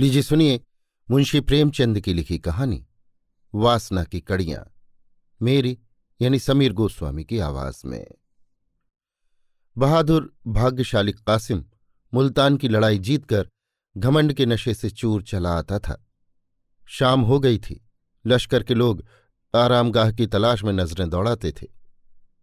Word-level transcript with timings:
लीजिए 0.00 0.22
सुनिए 0.22 0.60
मुंशी 1.08 1.40
प्रेमचंद 1.40 2.00
की 2.00 2.12
लिखी 2.14 2.38
कहानी, 2.38 2.86
वासना 3.54 4.04
की 4.04 4.20
कड़ियाँ, 4.20 4.62
मेरी 5.40 5.76
यानी 6.20 6.38
समीर 6.38 6.72
गोस्वामी 6.72 7.24
की 7.24 7.38
आवाज़ 7.38 7.82
में। 7.86 8.06
बहादुर 9.76 10.32
भाग्यशाली 10.46 11.12
कासिम 11.12 11.64
मुल्तान 12.12 12.56
की 12.56 12.68
लड़ाई 12.68 12.98
जीतकर 12.98 13.48
घमंड 13.96 14.32
के 14.32 14.46
नशे 14.46 14.74
से 14.74 14.90
चूर 14.90 15.22
चला 15.22 15.52
आता 15.52 15.78
था। 15.78 16.08
शाम 16.88 17.20
हो 17.20 17.40
गई 17.40 17.58
थी, 17.58 17.80
लश्कर 18.26 18.62
के 18.62 18.74
लोग 18.74 19.04
आरामगाह 19.54 20.12
की 20.12 20.26
तलाश 20.26 20.64
में 20.64 20.72
नज़रें 20.72 21.08
दौड़ाते 21.10 21.52
थे, 21.52 21.66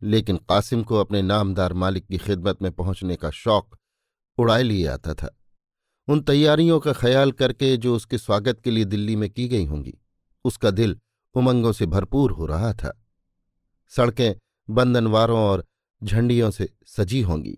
लेकिन 0.02 0.38
कासिम 0.50 0.84
को 0.84 0.96
अपने 0.96 1.21
नामदार 1.21 1.74
मालिक 1.74 2.05
की 2.05 2.18
खिदमत 2.18 2.62
में 2.62 2.71
पहुँचने 2.71 3.16
का 3.16 3.32
शौक 3.32 3.78
उड़ाए 4.38 4.64
लिए 4.64 4.88
आता 4.88 5.14
था। 5.14 5.37
उन 6.08 6.21
तैयारियों 6.21 6.80
का 6.80 6.94
ख्याल 6.94 7.32
करके 7.32 7.75
जो 7.78 7.96
उसके 7.96 8.18
स्वागत 8.18 8.60
के 8.60 8.71
लिए 8.71 8.86
दिल्ली 8.86 9.16
में 9.16 9.29
की 9.29 9.47
गई 9.47 9.66
होंगी। 9.66 9.93
उसका 10.46 10.71
दिल 10.71 10.97
उमंगों 11.36 11.71
से 11.71 11.86
भरपूर 11.86 12.32
हो 12.32 12.46
रहा 12.46 12.74
था। 12.74 13.04
सड़कें, 13.89 14.36
बंधनवारों 14.70 15.39
और 15.39 15.66
झंडियों 16.02 16.52
से 16.52 16.70
सजी 16.88 17.21
होंगी। 17.21 17.57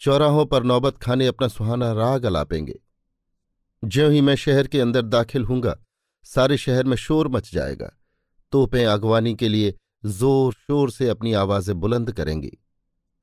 चौराहों 0.00 0.46
पर 0.46 0.62
नौबत 0.62 0.98
खाने 0.98 1.26
अपना 1.26 1.48
सुहाना 1.48 1.92
राग 1.92 2.24
अलापेंगे। 2.24 2.78
ज्यों 3.82 4.12
ही 4.12 4.20
मैं 4.20 4.36
शहर 4.36 4.66
के 4.66 4.80
अंदर 4.80 5.02
दाखिल 5.02 5.44
हूँगा 5.44 5.76
सारे 6.26 6.56
शहर 6.56 6.84
में 6.84 6.96
शोर 6.96 7.28
मच 7.28 7.52
जाएगा। 7.52 7.92
तोपें 8.52 8.84
अगवानी 8.86 9.34
के 9.34 9.48
लिए 9.48 9.74
ज़ोर 10.04 10.52
शोर 10.52 10.90
से 10.90 11.08
अपनी 11.08 11.32
आवाज़ें 11.32 11.80
बुलंद 11.80 12.12
करेंगी। 12.12 12.52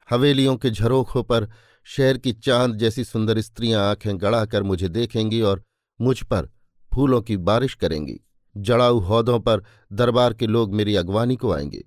हवेलियों 0.10 0.56
के 0.58 0.70
झरोखों 0.70 1.24
पर 1.24 1.48
शहर 1.88 2.18
की 2.18 2.34
चाँद 2.34 2.76
जैसी 2.76 3.04
सुंदर 3.04 3.42
स्त्रियाँ 3.42 3.90
आँखें 3.90 4.20
गड़ाकर 4.22 4.64
मुझे 4.64 4.90
देखेंगी 4.90 5.42
और 5.42 5.64
मुझ 6.00 6.22
पर 6.24 6.50
फूलों 6.92 7.22
की 7.22 7.38
बारिश 7.38 7.74
करेंगी। 7.76 8.20
जड़ाऊ 8.56 9.00
हौदों 9.00 9.40
पर 9.40 9.64
दरबार 9.92 10.34
के 10.34 10.48
लोग 10.48 10.74
मेरी 10.74 10.96
अगवानी 10.96 11.36
को 11.36 11.52
आएँगे। 11.52 11.84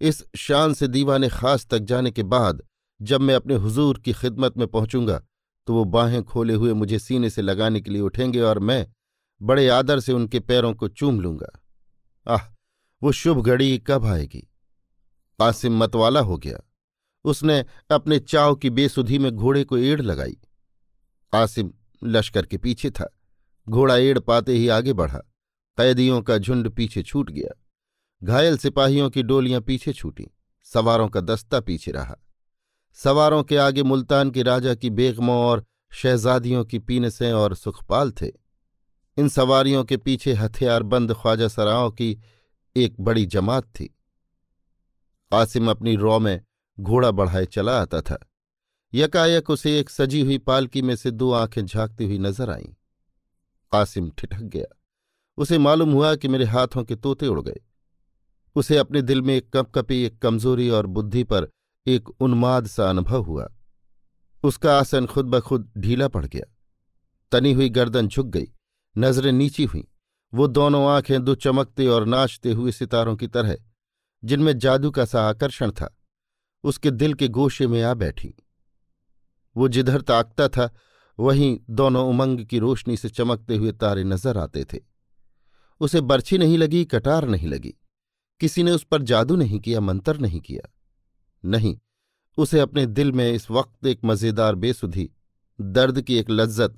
इस 0.00 0.24
शान 0.36 0.74
से 0.74 0.88
दीवाने 0.88 1.28
खास 1.28 1.66
तक 1.66 1.78
जाने 1.78 2.10
के 2.10 2.22
बाद 2.22 2.62
जब 3.00 3.20
मैं 3.20 3.34
अपने 3.34 3.54
हुजूर 3.54 3.98
की 3.98 4.12
खिदमत 4.12 4.56
में 4.58 4.66
पहुंचूँगा 4.66 5.22
तो 5.68 5.74
वो 5.74 5.84
बाहें 5.84 6.22
खोले 6.24 6.54
हुए 6.54 6.72
मुझे 6.72 6.98
सीने 6.98 7.30
से 7.30 7.42
लगाने 7.42 7.80
के 7.80 7.90
लिए 7.90 8.00
उठेंगे 8.00 8.40
और 8.40 8.58
मैं 8.58 8.86
बड़े 9.40 9.68
आदर 9.68 10.00
से 10.00 10.12
उनके 10.12 10.40
पैरों 10.40 10.74
को 10.74 10.88
चूम 10.88 11.20
लूँगा। 11.20 11.50
आह, 12.26 12.40
वो 13.02 13.12
शुभ 13.12 13.42
घड़ी 13.44 13.78
कब 13.78 14.04
आएगी? 14.04 14.40
कासिम 15.38 15.76
मतवाला 15.78 16.20
हो 16.20 16.36
गया। 16.38 16.60
उसने 17.24 17.64
अपने 17.90 18.18
चाव 18.18 18.54
की 18.54 18.70
बेसुधी 18.70 19.18
में 19.18 19.32
घोड़े 19.32 19.64
को 19.64 19.78
एड़ 19.78 20.02
लगाई। 20.02 20.38
कासिम 21.32 21.72
लश्कर 22.04 22.46
के 22.46 22.58
पीछे 22.58 22.90
था। 22.90 23.18
घोड़ा 23.68 23.96
एड़ 23.96 24.18
पाते 24.18 24.52
ही 24.52 24.68
आगे 24.68 24.92
बढ़ा। 24.92 25.18
कैदियों 25.76 26.22
का 26.22 26.38
झुंड 26.38 26.68
पीछे 26.68 27.02
छूट 27.02 27.30
गया। 27.30 27.64
घायल 28.24 28.58
सिपाहियों 28.58 29.10
की 29.10 29.22
डोलियाँ 29.22 29.60
पीछे 29.60 29.92
छूटी। 29.92 30.26
सवारों 30.64 31.08
का 31.08 31.20
दस्ता 31.20 31.60
पीछे 31.60 31.90
रहा। 31.90 32.16
सवारों 32.92 33.42
के 33.42 33.56
आगे 33.56 33.82
मुल्तान 33.82 34.30
के 34.30 34.42
राजा 34.42 34.74
की 34.74 34.90
बेगमों 34.90 35.36
और 35.36 35.64
शहजादियों 35.92 36.64
की 36.64 36.78
पीनसें 36.78 37.32
और 37.32 37.54
सुखपाल 37.54 38.12
थे। 38.12 38.28
इन 39.16 39.28
सवारियों 39.28 39.84
के 39.84 39.96
पीछे 39.96 40.32
हथियार 40.32 40.82
बंद 40.82 41.14
ख्वाजा 41.14 41.48
सराओं 41.48 41.90
की 41.90 42.20
एक 42.76 43.00
बड़ी 43.00 43.26
जमात 43.26 43.64
थी। 43.64 43.86
कासिम 45.30 45.70
अपनी 45.70 45.96
रौ 45.96 46.18
में 46.18 46.40
घोड़ा 46.80 47.10
बढ़ाए 47.10 47.46
चला 47.46 47.82
आता 47.82 48.00
था। 48.00 48.28
यकायक 48.94 49.50
उसे 49.50 49.80
एक 49.80 49.90
सजी 49.90 50.20
हुई 50.20 50.38
पालकी 50.38 50.82
में 50.82 50.96
से 50.96 51.10
दो 51.10 51.32
आँखें 51.32 51.66
झांकती 51.66 52.04
हुई 52.04 52.18
नज़र 52.18 52.50
आईं। 52.50 52.74
कासिम 53.72 54.10
ठिठक 54.10 54.42
गया। 54.42 54.78
उसे 55.36 55.58
मालूम 55.58 55.92
हुआ 55.92 56.14
कि 56.14 56.28
मेरे 56.28 56.44
हाथों 56.44 56.84
के 56.84 56.96
तोते 56.96 57.26
उड़ 57.26 57.40
गए। 57.40 57.60
उसे 58.56 58.76
अपने 58.76 59.02
दिल 59.02 59.22
में 59.22 59.34
एक 59.34 59.56
कपकपी, 59.56 60.02
एक 60.02 60.18
कमज़ोरी 60.18 60.68
और 60.70 60.86
बुद्धि 60.86 61.24
पर 61.24 61.48
एक 61.86 62.08
उन्माद 62.08 62.66
सा 62.66 62.90
अनुभव 62.90 63.22
हुआ। 63.22 63.52
उसका 64.44 64.78
आसन 64.78 65.06
खुद 65.06 65.26
ब 65.26 65.40
खुद 65.40 65.72
ढीला 65.78 66.08
पड़ 66.08 66.26
गया। 66.26 66.54
तनी 67.32 67.52
हुई 67.52 67.68
गर्दन 67.68 68.08
झुक 68.08 68.26
गई। 68.26 68.52
नज़रें 68.98 69.32
नीची 69.32 69.64
हुईं। 69.64 69.84
वो 70.34 70.46
दोनों 70.46 70.88
आँखें 70.88 71.24
दो 71.24 71.34
चमकते 71.34 71.86
और 71.86 72.06
नाचते 72.06 72.52
हुए 72.52 72.72
सितारों 72.72 73.16
की 73.16 73.26
तरह, 73.26 73.56
जिनमें 74.24 74.58
जादू 74.58 74.90
का 74.90 75.04
सा 75.04 75.28
आकर्षण 75.28 75.70
था। 75.70 75.98
उसके 76.64 76.90
दिल 76.90 77.14
के 77.14 77.28
गोशे 77.28 77.66
में 77.66 77.82
आ 77.82 77.94
बैठी। 77.94 78.34
वो 79.56 79.68
जिधर 79.68 80.00
ताकता 80.00 80.48
था, 80.48 80.70
वहीं 81.18 81.58
दोनों 81.70 82.08
उमंग 82.08 82.44
की 82.46 82.58
रोशनी 82.58 82.96
से 82.96 83.08
चमकते 83.08 83.56
हुए 83.56 83.72
तारे 83.72 84.04
नज़र 84.04 84.38
आते 84.38 84.64
थे। 84.64 84.78
उसे 85.80 86.00
बर्छी 86.00 86.38
नहीं 86.38 86.58
लगी, 86.58 86.84
कटार 86.84 87.28
नहीं 87.28 87.48
लगी। 87.48 87.74
किसी 88.40 88.62
ने 88.62 88.70
उस 88.70 88.84
पर 88.84 89.02
जादू 89.02 89.36
नहीं 89.36 89.60
किया, 89.60 89.80
मंत्र 89.80 90.18
नहीं 90.18 90.40
किया। 90.40 90.68
नहीं, 91.44 91.78
उसे 92.38 92.60
अपने 92.60 92.86
दिल 92.86 93.12
में 93.12 93.32
इस 93.32 93.50
वक्त 93.50 93.86
एक 93.86 94.00
मज़ेदार 94.04 94.54
बेसुधी, 94.54 95.10
दर्द 95.60 96.00
की 96.00 96.16
एक 96.16 96.30
लज्जत 96.30 96.76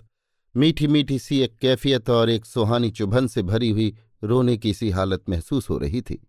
मीठी 0.56 0.86
मीठी 0.86 1.18
सी 1.18 1.38
एक 1.40 1.56
कैफियत 1.56 2.10
और 2.10 2.30
एक 2.30 2.46
सुहानी 2.46 2.90
चुभन 2.90 3.26
से 3.26 3.42
भरी 3.42 3.70
हुई 3.70 3.96
रोने 4.24 4.56
की 4.56 4.74
सी 4.74 4.90
हालत 4.90 5.28
महसूस 5.28 5.70
हो 5.70 5.78
रही 5.78 6.02
थी। 6.02 6.28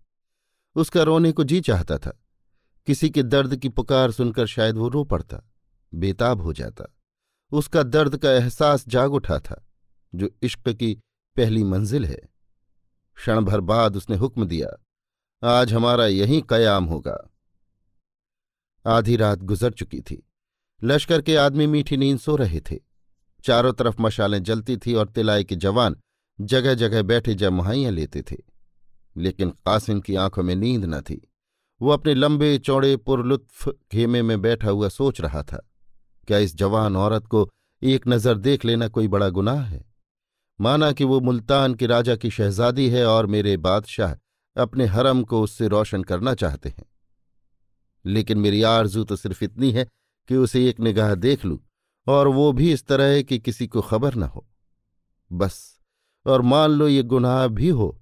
उसका 0.76 1.04
रोने 1.04 1.32
को 1.32 1.44
जी 1.44 1.62
चाहता 1.62 1.98
था। 1.98 2.25
किसी 2.88 3.10
के 3.10 3.24
दर्द 3.24 3.56
की 3.56 3.70
पुकार 3.70 4.12
सुनकर 4.12 4.46
शायद 4.46 4.76
वो 4.76 4.90
रो 4.90 5.04
पड़ता, 5.04 5.52
बेताब 5.94 6.42
हो 6.42 6.54
जाता। 6.54 6.86
उसका 7.52 7.84
दर्द 7.84 8.18
का 8.18 8.32
एहसास 8.32 8.88
जाग 8.88 9.14
उठा 9.14 9.40
था, 9.40 9.68
जो 10.16 10.30
इश्क 10.42 10.70
की 10.70 10.96
पहली 11.36 11.64
मंजिल 11.64 12.06
है। 12.06 12.22
क्षण 13.16 13.42
भर 13.42 13.60
बाद 13.60 13.96
उसने 13.96 14.16
हुक्म 14.16 14.46
दिया, 14.46 14.84
आज 15.44 15.74
हमारा 15.74 16.06
यही 16.06 16.44
कयाम 16.50 16.86
होगा। 16.86 17.30
आधी 18.88 19.16
रात 19.16 19.40
गुजर 19.40 19.72
चुकी 19.72 20.02
थी। 20.02 20.28
लश्कर 20.84 21.22
के 21.22 21.36
आदमी 21.36 21.68
मीठी 21.68 21.98
नींद 21.98 22.20
सो 22.20 22.36
रहे 22.36 22.60
थे। 22.60 22.80
चारों 23.44 23.74
तरफ़ 23.74 24.02
मशालें 24.02 24.44
जलती 24.44 24.78
थी 24.78 24.94
और 24.94 25.10
तिलाई 25.10 25.44
के 25.44 25.56
जवान 25.56 25.96
जगह 26.42 26.74
जगह 26.74 27.02
बैठे 27.02 27.34
जमहाइयाँ 27.34 27.92
लेते 27.92 28.22
थे। 28.22 28.38
लेकिन 29.18 29.50
कासिम 29.50 30.00
की 30.00 30.16
आँखों 30.16 30.44
में 30.44 30.56
नींद 30.56 30.86
न 30.86 31.02
थी। 31.02 31.32
वो 31.82 31.90
अपने 31.92 32.14
लंबे 32.14 32.58
चौड़े 32.60 32.96
पुरलुत्फ 32.98 33.68
खेमे 33.92 34.22
में 34.22 34.42
बैठा 34.42 34.70
हुआ 34.70 34.90
सोच 34.90 35.22
रहा 35.22 35.42
था, 35.44 35.58
क्या 36.28 36.38
इस 36.38 36.56
जवान 36.56 36.96
औरत 36.96 37.28
को 37.28 37.50
एक 37.82 38.08
नज़र 38.08 38.38
देख 38.38 38.66
लेना 38.66 38.88
कोई 38.88 39.08
बड़ा 39.08 39.30
गुनाह 39.30 39.62
है? 39.62 39.84
माना 40.60 40.92
कि 40.92 41.04
वो 41.04 41.20
मुल्तान 41.22 41.74
के 41.76 41.88
राजा 41.88 42.16
की 42.16 42.30
शहजादी 42.32 42.90
है 42.90 43.06
और 43.06 43.26
मेरे 43.28 43.56
बादशाह 43.60 44.16
अपने 44.56 44.86
हरम 44.86 45.24
को 45.24 45.42
उससे 45.42 45.68
रोशन 45.68 46.04
करना 46.04 46.34
चाहते 46.34 46.70
हैं। 46.70 46.86
लेकिन 48.06 48.38
मेरी 48.38 48.62
आरज़ू 48.64 49.04
तो 49.04 49.16
सिर्फ़ 49.16 49.44
इतनी 49.44 49.72
है 49.72 49.88
कि 50.30 50.36
उसे 50.36 50.68
एक 50.70 50.80
निगाह 50.80 51.14
देख 51.16 51.46
लूँ 51.46 51.60
और 52.08 52.28
वो 52.28 52.52
भी 52.54 52.72
इस 52.74 52.86
तरह 52.88 53.06
है 53.06 53.24
कि 53.24 53.40
किसी 53.40 53.68
को 53.68 53.82
खबर 53.82 54.16
न 54.16 54.24
हो। 54.24 54.46
बस, 55.32 55.80
और 56.26 56.42
मान 56.44 56.72
लो 56.72 56.88
ये 56.88 57.04
गुनाह 57.04 57.48
भी 57.50 57.70
हो 57.70 57.98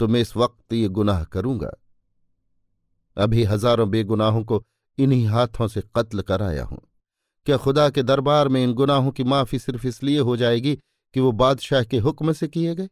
तो 0.00 0.08
मैं 0.08 0.20
इस 0.20 0.36
वक्त 0.36 0.72
ये 0.72 0.88
गुनाह 0.90 1.24
करूँगा। 1.24 1.70
अभी 3.18 3.44
हज़ारों 3.44 3.88
बेगुनाहों 3.90 4.44
को 4.44 4.64
इन्हीं 4.98 5.26
हाथों 5.26 5.68
से 5.68 5.82
कत्ल 5.96 6.22
कराया 6.22 6.64
हूँ। 6.64 6.80
क्या 7.46 7.56
खुदा 7.56 7.88
के 7.90 8.02
दरबार 8.02 8.48
में 8.48 8.62
इन 8.64 8.72
गुनाहों 8.72 9.10
की 9.10 9.24
माफ़ी 9.24 9.58
सिर्फ़ 9.58 9.86
इसलिए 9.86 10.18
हो 10.20 10.36
जाएगी 10.36 10.74
कि 11.14 11.20
वो 11.20 11.32
बादशाह 11.32 11.84
के 11.84 11.98
हुक्म 11.98 12.32
से 12.32 12.48
किए 12.48 12.74
गए? 12.74 12.88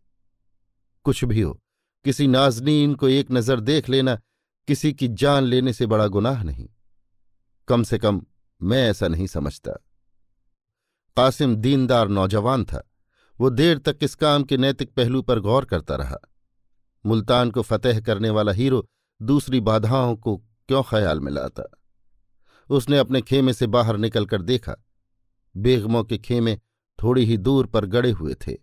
कुछ 1.06 1.25
भी 1.25 1.41
हो, 1.41 1.59
किसी 2.04 2.26
नाजनीन 2.26 2.94
को 2.94 3.09
एक 3.09 3.31
नज़र 3.31 3.60
देख 3.60 3.88
लेना 3.88 4.19
किसी 4.69 4.92
की 4.92 5.09
जान 5.09 5.44
लेने 5.44 5.72
से 5.72 5.86
बड़ा 5.86 6.06
गुनाह 6.06 6.42
नहीं। 6.42 6.69
कम 7.69 7.82
से 7.82 7.98
कम 7.98 8.20
मैं 8.60 8.88
ऐसा 8.91 9.09
नहीं 9.09 9.26
समझता। 9.26 9.72
कासिम 11.16 11.54
दीनदार 11.56 12.09
नौजवान 12.09 12.65
था। 12.65 12.83
वो 13.39 13.50
देर 13.50 13.78
तक 13.78 13.98
इस 14.03 14.15
काम 14.15 14.42
के 14.42 14.56
नैतिक 14.56 14.92
पहलू 14.95 15.22
पर 15.22 15.41
गौर 15.41 15.65
करता 15.65 15.97
रहा। 15.97 16.18
मुल्तान 17.04 17.50
को 17.50 17.62
फतेह 17.62 18.00
करने 18.00 18.30
वाला 18.30 18.53
हीरो 18.53 18.86
दूसरी 19.21 19.60
बाधाओं 19.60 20.16
को 20.16 20.36
क्यों 20.36 20.83
ख्याल 20.83 21.21
में 21.21 21.33
लाता? 21.33 21.71
उसने 22.71 22.98
अपने 22.98 23.22
खेमे 23.22 23.53
से 23.53 23.66
बाहर 23.66 23.97
निकलकर 23.97 24.42
देखा। 24.42 24.74
बेगमों 25.57 26.04
के 26.04 26.18
खेमे 26.18 26.57
थोड़ी 26.98 27.24
ही 27.24 27.36
दूर 27.36 27.66
पर 27.66 27.86
गड़े 27.86 28.10
हुए 28.10 28.34
थे। 28.34 28.54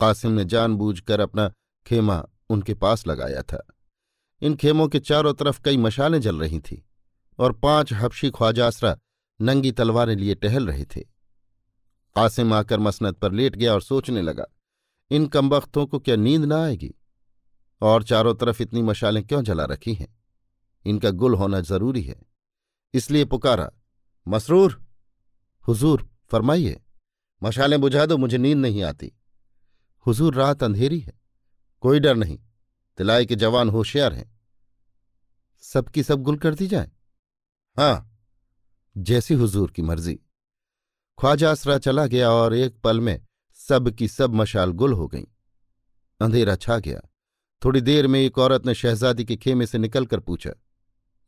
कासिम 0.00 0.32
ने 0.32 0.44
जानबूझकर 0.44 1.20
अपना 1.20 1.52
खेमा 1.86 2.24
उनके 2.50 2.74
पास 2.74 3.06
लगाया 3.06 3.42
था। 3.42 3.66
इन 4.42 4.54
खेमों 4.56 4.88
के 4.88 5.00
चारों 5.00 5.34
तरफ़ 5.34 5.60
कई 5.64 5.76
मशालें 5.76 6.20
जल 6.20 6.40
रही 6.40 6.60
थीं 6.60 6.78
और 7.38 7.52
पाँच 7.52 7.92
हबशी 7.92 8.30
ख्वाजासरा 8.30 8.96
नंगी 9.40 9.72
तलवारें 9.72 10.16
लिए 10.16 10.34
टहल 10.34 10.66
रहे 10.66 10.84
थे। 10.84 11.00
कासिम 12.16 12.52
आकर 12.52 12.78
मसनद 12.78 13.14
पर 13.14 13.32
लेट 13.32 13.56
गया 13.56 13.72
और 13.72 13.82
सोचने 13.82 14.22
लगा, 14.22 14.46
इन 15.10 15.26
कमबख्तों 15.26 15.86
को 15.86 15.98
क्या 15.98 16.16
नींद 16.16 16.44
ना 16.44 16.62
आएगी? 16.64 16.94
और 17.80 18.02
चारों 18.02 18.34
तरफ़ 18.34 18.62
इतनी 18.62 18.82
मशालें 18.82 19.26
क्यों 19.26 19.42
जला 19.42 19.64
रखी 19.64 19.94
हैं? 19.94 20.18
इनका 20.86 21.10
गुल 21.10 21.34
होना 21.34 21.60
ज़रूरी 21.60 22.02
है। 22.02 22.22
इसलिए 22.94 23.24
पुकारा, 23.24 23.72
मसरूर, 24.28 24.86
हुजूर, 25.68 26.10
फरमाइए। 26.30 26.80
मशालें 27.42 27.80
बुझा 27.80 28.06
दो, 28.06 28.16
मुझे 28.16 28.38
नींद 28.38 28.58
नहीं 28.58 28.82
आती। 28.82 29.12
हुजूर, 30.06 30.34
रात 30.34 30.62
अंधेरी 30.62 31.00
है। 31.00 31.12
कोई 31.80 32.00
डर 32.00 32.16
नहीं। 32.16 32.38
तिलाए 32.98 33.24
के 33.24 33.36
जवान 33.36 33.68
होशियार 33.68 34.12
हैं। 34.12 34.40
सबकी 35.60 36.02
सब 36.02 36.22
गुल 36.22 36.36
कर 36.36 36.54
दी 36.54 36.66
जाए? 36.66 36.90
हाँ 37.78 38.18
जैसी 38.98 39.34
हुजूर 39.34 39.70
की 39.70 39.82
मर्ज़ी। 39.82 40.14
ख्वाजा 41.20 41.50
आसरा 41.50 41.78
चला 41.78 42.06
गया 42.06 42.30
और 42.30 42.54
एक 42.54 42.80
पल 42.80 43.00
में 43.00 43.26
सब 43.54 43.90
की 43.90 44.08
सब 44.08 44.34
मशाल 44.34 44.70
गुल 44.72 44.92
हो 44.92 45.06
गई। 45.06 45.24
अंधेरा 46.20 46.56
छा 46.56 46.78
गया। 46.78 47.00
थोड़ी 47.62 47.80
देर 47.80 48.06
में 48.06 48.20
एक 48.20 48.38
औरत 48.38 48.66
ने 48.66 48.74
शहजादी 48.74 49.24
के 49.24 49.36
खेमे 49.36 49.66
से 49.66 49.78
निकलकर 49.78 50.20
पूछा, 50.20 50.50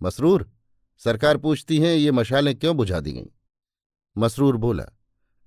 मसरूर, 0.00 0.50
सरकार 1.02 1.36
पूछती 1.36 1.78
है 1.78 1.96
ये 1.96 2.10
मशालें 2.12 2.54
क्यों 2.54 2.76
बुझा 2.76 3.00
दी 3.00 3.12
गईं? 3.12 3.26
मसरूर 4.16 4.56
बोला, 4.56 4.84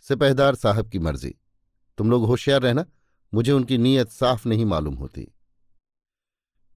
सिपहदार 0.06 0.56
साहब 0.56 0.89
की 0.89 1.00
मर्ज़ी। 1.00 1.33
तुम 1.98 2.12
लोग 2.12 2.25
होशियार 2.25 2.62
रहना, 2.62 2.86
मुझे 3.33 3.51
उनकी 3.51 3.78
नीयत 3.78 4.10
साफ़ 4.10 4.48
नहीं 4.48 4.66
मालूम 4.66 4.94
होती। 4.94 5.24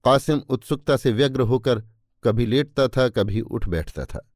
कासिम 0.04 0.42
उत्सुकता 0.48 0.96
से 0.96 1.12
व्यग्र 1.12 1.40
होकर 1.42 1.82
कभी 2.24 2.46
लेटता 2.46 2.86
था, 2.88 3.08
कभी 3.08 3.40
उठ 3.40 3.68
बैठता 3.68 4.04
था, 4.04 4.30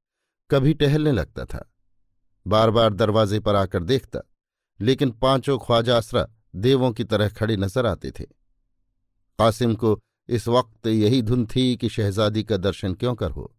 कभी 0.51 0.75
टहलने 0.75 1.13
लगता 1.13 1.45
था। 1.45 1.67
बार 2.47 2.71
बार 2.71 2.95
दरवाजे 2.95 3.41
पर 3.41 3.55
आकर 3.55 3.85
देखता, 3.85 4.21
लेकिन 4.81 5.11
पाँचों 5.13 5.59
ख्वाजा 5.59 5.97
आसरा 5.97 6.27
देवों 6.57 6.93
की 6.93 7.05
तरह 7.05 7.29
खड़े 7.29 7.57
नज़र 7.57 7.87
आते 7.87 8.11
थे। 8.11 8.25
कासिम 9.41 9.75
को 9.75 10.01
इस 10.29 10.49
वक्त 10.49 10.87
यही 10.87 11.23
धुन 11.23 11.47
थी 11.57 11.77
कि 11.77 11.89
शहजादी 11.89 12.45
का 12.45 12.57
दर्शन 12.57 12.95
क्यों 12.95 13.15
कर 13.15 13.31
हो। 13.31 13.57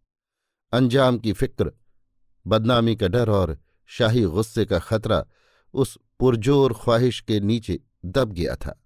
अंजाम 0.72 1.18
की 1.18 1.32
फ़िक्र, 1.32 1.72
बदनामी 2.46 2.96
का 2.96 3.08
डर 3.08 3.30
और 3.30 3.58
शाही 3.86 4.22
गुस्से 4.22 4.64
का 4.64 4.78
खतरा 4.78 5.26
उस 5.74 5.98
पुरजोर 6.18 6.72
ख्वाहिश 6.72 7.20
के 7.20 7.40
नीचे 7.40 7.80
दब 8.04 8.32
गया 8.32 8.56
था। 8.56 8.84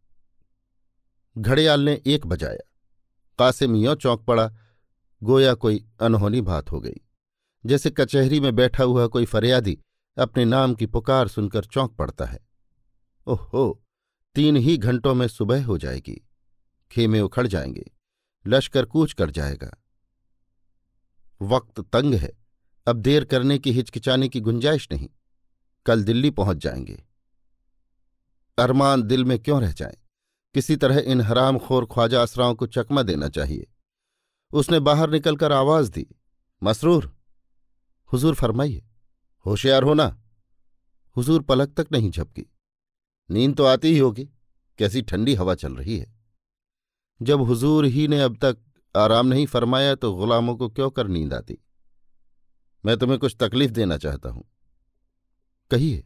घड़ियाल 1.38 1.80
ने 1.80 2.02
एक 2.06 2.26
बजाया। 2.26 2.70
कासिम 3.38 3.76
यों 3.76 3.94
चौंक 3.94 4.20
पड़ा, 4.20 4.54
गोया 5.22 5.54
कोई 5.54 5.86
अनहोनी 6.00 6.40
बात 6.40 6.72
हो 6.72 6.80
गई। 6.80 7.00
जैसे 7.66 7.90
कचहरी 7.90 8.40
में 8.40 8.54
बैठा 8.54 8.84
हुआ 8.84 9.06
कोई 9.06 9.24
फरियादी 9.24 9.78
अपने 10.18 10.44
नाम 10.44 10.74
की 10.74 10.86
पुकार 10.86 11.28
सुनकर 11.28 11.64
चौंक 11.64 11.96
पड़ता 11.96 12.24
है। 12.24 12.48
ओहो, 13.26 13.84
तीन 14.34 14.56
ही 14.56 14.76
घंटों 14.76 15.14
में 15.14 15.28
सुबह 15.28 15.66
हो 15.66 15.78
जाएगी। 15.78 16.25
खेमे 16.90 17.20
उखड़ 17.20 17.46
जाएँगे। 17.46 17.90
लश्कर 18.46 18.84
कूच 18.84 19.12
कर 19.12 19.30
जाएगा। 19.30 19.82
वक्त 21.42 21.80
तंग 21.80 22.14
है। 22.14 22.46
अब 22.88 22.96
देर 22.96 23.24
करने 23.24 23.58
की 23.58 23.72
हिचकिचाने 23.72 24.28
की 24.28 24.40
गुंजाइश 24.40 24.88
नहीं। 24.92 25.08
कल 25.86 26.04
दिल्ली 26.04 26.30
पहुँच 26.30 26.56
जाएँगे। 26.56 27.04
अरमान 28.58 29.02
दिल 29.02 29.24
में 29.24 29.38
क्यों 29.38 29.60
रह 29.60 29.72
जाए? 29.72 29.96
किसी 30.54 30.76
तरह 30.76 30.98
इन 30.98 31.20
हराम 31.20 31.58
खोर 31.58 31.86
ख्वाजा 31.92 32.22
आसराओं 32.22 32.54
को 32.54 32.66
चकमा 32.66 33.02
देना 33.02 33.28
चाहिए। 33.28 33.66
उसने 34.52 34.80
बाहर 34.80 35.10
निकलकर 35.10 35.52
आवाज़ 35.52 35.90
दी, 35.90 36.06
मसरूर, 36.62 37.16
हुजूर 38.12 38.34
फरमाइए। 38.34 38.82
होशियार 39.46 39.82
होना 39.82 40.22
हुजूर 41.16 41.42
पलक 41.42 41.68
तक 41.68 41.86
नहीं 41.92 42.10
झपकी। 42.10 42.52
नींद 43.30 43.56
तो 43.56 43.64
आती 43.64 43.88
ही 43.88 43.98
होगी। 43.98 44.24
कैसी 44.78 45.02
ठंडी 45.02 45.34
हवा 45.34 45.54
चल 45.54 45.76
रही 45.76 45.98
है। 45.98 46.15
जब 47.20 47.40
हुजूर 47.40 47.84
ही 47.84 48.08
ने 48.08 48.20
अब 48.20 48.36
तक 48.36 48.58
आराम 48.94 49.26
नहीं 49.26 49.46
फरमाया 49.46 49.94
तो 49.94 50.12
गुलामों 50.14 50.56
को 50.56 50.68
क्यों 50.68 50.90
कर 50.90 51.08
नींद 51.08 51.34
आती? 51.34 51.58
मैं 52.84 52.96
तुम्हें 52.96 53.18
कुछ 53.18 53.36
तकलीफ़ 53.40 53.72
देना 53.72 53.96
चाहता 53.96 54.28
हूँ। 54.28 54.44
कहिए, 55.70 56.04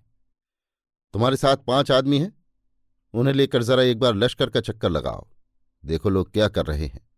तुम्हारे 1.15 1.37
साथ 1.37 1.57
पाँच 1.57 1.91
आदमी 1.91 2.19
हैं? 2.19 2.33
उन्हें 3.15 3.35
लेकर 3.35 3.63
जरा 3.63 3.83
एक 3.83 3.99
बार 3.99 4.15
लश्कर 4.15 4.51
का 4.51 4.61
चक्कर 4.61 4.91
लगाओ। 4.91 5.27
देखो 5.85 6.09
लोग 6.09 6.33
क्या 6.33 6.49
कर 6.49 6.67
रहे 6.67 6.87
हैं। 6.87 7.09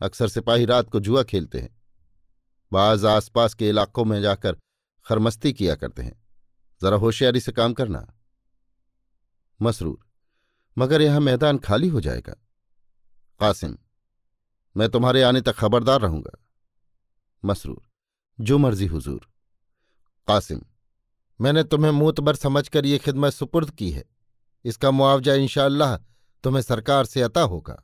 अक्सर 0.00 0.28
सिपाही 0.28 0.64
रात 0.64 0.90
को 0.90 1.00
जुआ 1.00 1.22
खेलते 1.22 1.60
हैं। 1.60 1.76
बाज 2.72 3.04
आसपास 3.04 3.54
के 3.54 3.68
इलाकों 3.68 4.04
में 4.04 4.20
जाकर 4.22 4.56
खरमस्ती 5.06 5.52
किया 5.52 5.74
करते 5.74 6.02
हैं। 6.02 6.22
जरा 6.82 6.96
होशियारी 6.96 7.40
से 7.40 7.52
काम 7.52 7.72
करना। 7.72 8.06
मसरूर, 9.62 9.98
मगर 10.78 11.02
यहाँ 11.02 11.20
मैदान 11.20 11.58
खाली 11.58 11.88
हो 11.88 12.00
जाएगा। 12.00 12.34
कासिम, 13.40 13.76
मैं 14.76 14.88
तुम्हारे 14.88 15.22
आने 15.22 15.40
तक 15.40 15.54
खबरदार 15.54 16.00
रहूँगा। 16.00 16.36
मसरूर, 17.42 17.82
जो 18.38 18.58
मर्ज़ी 18.58 18.86
हुजूर। 18.86 19.28
कासिम, 20.28 20.60
मैंने 21.40 21.62
तुम्हें 21.64 21.92
मूतबर 21.92 22.34
समझकर 22.34 22.86
ये 22.86 22.98
खिदमत 22.98 23.32
सुपुर्द 23.32 23.70
की 23.70 23.90
है। 23.90 24.04
इसका 24.64 24.90
मुआवजा 24.90 25.34
इंशाअल्लाह 25.34 25.96
तुम्हें 26.44 26.62
सरकार 26.62 27.04
से 27.04 27.22
अता 27.22 27.40
होगा। 27.42 27.82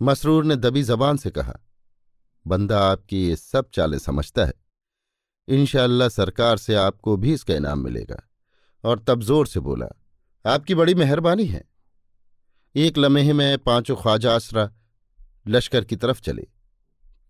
मसरूर 0.00 0.44
ने 0.44 0.56
दबी 0.56 0.82
जबान 0.82 1.16
से 1.16 1.30
कहा, 1.30 1.58
बंदा 2.46 2.80
आपकी 2.82 3.26
ये 3.26 3.36
सब 3.36 3.70
चाले 3.70 3.98
समझता 3.98 4.44
है। 4.44 4.54
इंशाअल्लाह 5.48 6.08
सरकार 6.08 6.56
से 6.58 6.74
आपको 6.74 7.16
भी 7.16 7.32
इसका 7.34 7.54
इनाम 7.54 7.78
मिलेगा। 7.78 8.22
और 8.84 8.98
तब 8.98 9.22
ज़ोर 9.22 9.46
से 9.46 9.60
बोला, 9.60 9.86
आपकी 10.44 10.74
बड़ी 10.74 10.94
मेहरबानी 10.94 11.46
है। 11.46 11.71
एक 12.76 12.98
लम्हे 12.98 13.32
में 13.32 13.58
पाँचों 13.58 13.96
ख्वाजा 13.96 14.34
आसरा 14.34 14.72
लश्कर 15.48 15.84
की 15.84 15.96
तरफ़ 15.96 16.20
चले। 16.20 16.42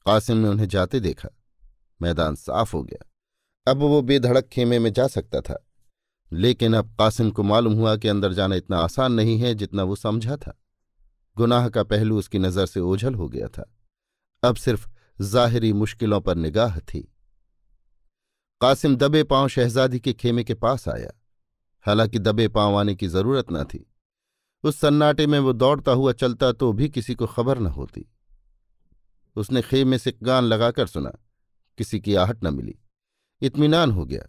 कासिम 0.07 0.37
ने 0.37 0.49
उन्हें 0.49 0.69
जाते 0.69 1.01
देखा। 1.01 1.29
मैदान 2.03 2.35
साफ़ 2.35 2.77
हो 2.77 2.83
गया। 2.83 3.11
अब 3.71 3.77
वो 3.77 4.03
बेधड़क 4.03 4.45
खेमे 4.45 4.79
में 4.79 4.93
जा 4.93 5.07
सकता 5.07 5.41
था। 5.41 5.67
लेकिन 6.33 6.75
अब 6.75 6.97
कासिम 6.99 7.31
को 7.31 7.43
मालूम 7.43 7.73
हुआ 7.73 7.97
कि 7.97 8.09
अंदर 8.09 8.33
जाना 8.33 8.55
इतना 8.55 8.79
आसान 8.79 9.13
नहीं 9.13 9.39
है 9.39 9.55
जितना 9.55 9.83
वो 9.83 9.97
समझा 9.97 10.37
था। 10.37 10.63
गुनाह 11.37 11.69
का 11.69 11.83
पहलू 11.83 12.19
उसकी 12.19 12.39
नज़र 12.39 12.67
से 12.67 12.81
ओझल 12.81 13.15
हो 13.15 13.29
गया 13.29 13.49
था। 13.49 13.75
अब 14.45 14.57
सिर्फ़ 14.57 14.89
जाहिरी 15.23 15.73
मुश्किलों 15.73 16.21
पर 16.21 16.35
निगाह 16.35 16.79
थी। 16.79 17.15
कासिम 18.61 18.97
दबे 18.97 19.25
पाँव 19.25 19.49
शहजादी 19.49 20.01
के 20.01 20.13
खेमे 20.13 20.45
के 20.45 20.55
पास 20.55 20.89
आया। 20.89 21.11
हालाँकि 21.87 22.19
दबे 22.19 22.49
पाँव 22.49 22.77
आने 22.77 22.95
की 22.95 23.09
ज़रूरत 23.09 23.47
न 23.53 23.65
थी। 23.65 23.89
उस 24.65 24.81
सन्नाटे 24.81 25.27
में 25.27 25.39
वो 25.39 25.53
दौड़ता 25.53 25.93
हुआ 25.93 26.13
चलता 26.13 26.53
तो 26.53 26.73
भी 26.73 26.89
किसी 26.89 27.15
को 27.15 27.27
खबर 27.27 27.59
न 27.59 27.67
होती। 27.67 28.13
उसने 29.37 29.63
खेमे 29.63 29.99
से 29.99 30.15
गान 30.23 30.45
लगाकर 30.45 30.87
सुना, 30.87 31.11
किसी 31.79 32.01
की 32.01 32.15
आहट 32.15 32.45
न 32.45 32.55
मिली। 32.55 32.79
इत्मीनान 33.41 33.91
हो 33.91 34.05
गया। 34.05 34.23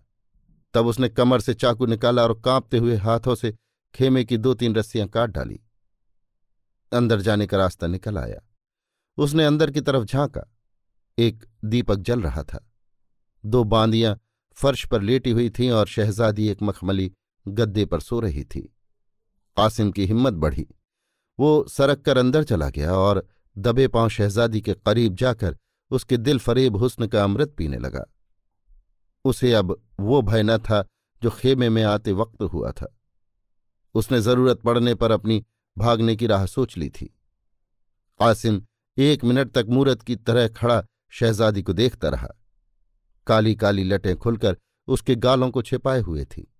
तब 0.73 0.85
उसने 0.87 1.09
कमर 1.09 1.39
से 1.39 1.53
चाकू 1.53 1.85
निकाला 1.85 2.23
और 2.23 2.41
कांपते 2.41 2.77
हुए 2.77 2.95
हाथों 2.95 3.35
से 3.35 3.55
खेमे 3.95 4.23
की 4.23 4.37
दो 4.37 4.53
तीन 4.53 4.75
रस्सियाँ 4.75 5.07
काट 5.07 5.29
डाली। 5.29 5.59
अंदर 6.93 7.21
जाने 7.21 7.47
का 7.47 7.57
रास्ता 7.57 7.87
निकल 7.87 8.17
आया। 8.17 8.41
उसने 9.17 9.45
अंदर 9.45 9.71
की 9.71 9.81
तरफ़ 9.81 10.03
झांका। 10.03 10.55
एक 11.19 11.45
दीपक 11.65 11.95
जल 11.95 12.21
रहा 12.21 12.43
था। 12.43 12.71
दो 13.45 13.63
बांदियाँ 13.63 14.19
फर्श 14.53 14.85
पर 14.85 15.01
लेटी 15.01 15.31
हुई 15.31 15.49
थीं 15.49 15.71
और 15.71 15.87
शहजादी 15.87 16.47
एक 16.47 16.61
मखमली 16.61 17.13
गद्दे 17.47 17.85
पर 17.85 17.99
सो 17.99 18.19
रही 18.19 18.43
थी। 18.43 18.75
कासिम 19.57 19.91
की 19.91 20.05
हिम्मत 20.05 20.33
बढ़ी। 20.33 20.67
वो 21.39 21.65
सरक 21.67 22.01
कर 22.01 22.17
अंदर 22.17 22.43
चला 22.43 22.69
गया 22.69 22.93
और 22.93 23.27
दबे 23.57 23.87
पाँव 23.87 24.09
शहजादी 24.09 24.61
के 24.61 24.73
करीब 24.73 25.15
जाकर 25.15 25.57
उसके 25.91 26.17
दिल 26.17 26.39
फरेब 26.39 26.77
हुस्न 26.77 27.07
का 27.07 27.23
अमृत 27.23 27.55
पीने 27.57 27.77
लगा। 27.77 28.05
उसे 29.25 29.53
अब 29.53 29.81
वो 29.99 30.21
भय 30.21 30.43
न 30.43 30.57
था 30.57 30.85
जो 31.23 31.29
खेमे 31.29 31.69
में 31.69 31.83
आते 31.83 32.11
वक्त 32.11 32.41
हुआ 32.41 32.71
था। 32.71 32.99
उसने 33.95 34.21
ज़रूरत 34.21 34.61
पड़ने 34.61 34.95
पर 34.95 35.11
अपनी 35.11 35.45
भागने 35.77 36.15
की 36.15 36.27
राह 36.27 36.45
सोच 36.45 36.77
ली 36.77 36.89
थी। 36.89 37.05
कासिम 38.19 38.65
एक 38.97 39.23
मिनट 39.23 39.51
तक 39.51 39.65
मूरत 39.69 40.01
की 40.01 40.15
तरह 40.15 40.47
खड़ा 40.47 40.85
शहजादी 41.09 41.61
को 41.61 41.73
देखता 41.73 42.09
रहा। 42.09 42.27
काली 43.27 43.55
काली 43.55 43.83
लटें 43.83 44.15
खुलकर 44.15 44.57
उसके 44.87 45.15
गालों 45.15 45.51
को 45.51 45.61
छिपाए 45.61 45.99
हुए 45.99 46.25
थी। 46.25 46.52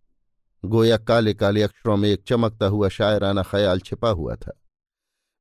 गोया 0.65 0.98
काले 0.98 1.34
काले 1.34 1.63
अक्षरों 1.63 1.98
में 1.98 2.10
एक 2.10 2.24
चमकता 2.27 2.65
हुआ 2.65 2.89
शायराना 2.89 3.43
ख्याल 3.43 3.79
छिपा 3.79 4.10
हुआ 4.10 4.36
था। 4.36 4.62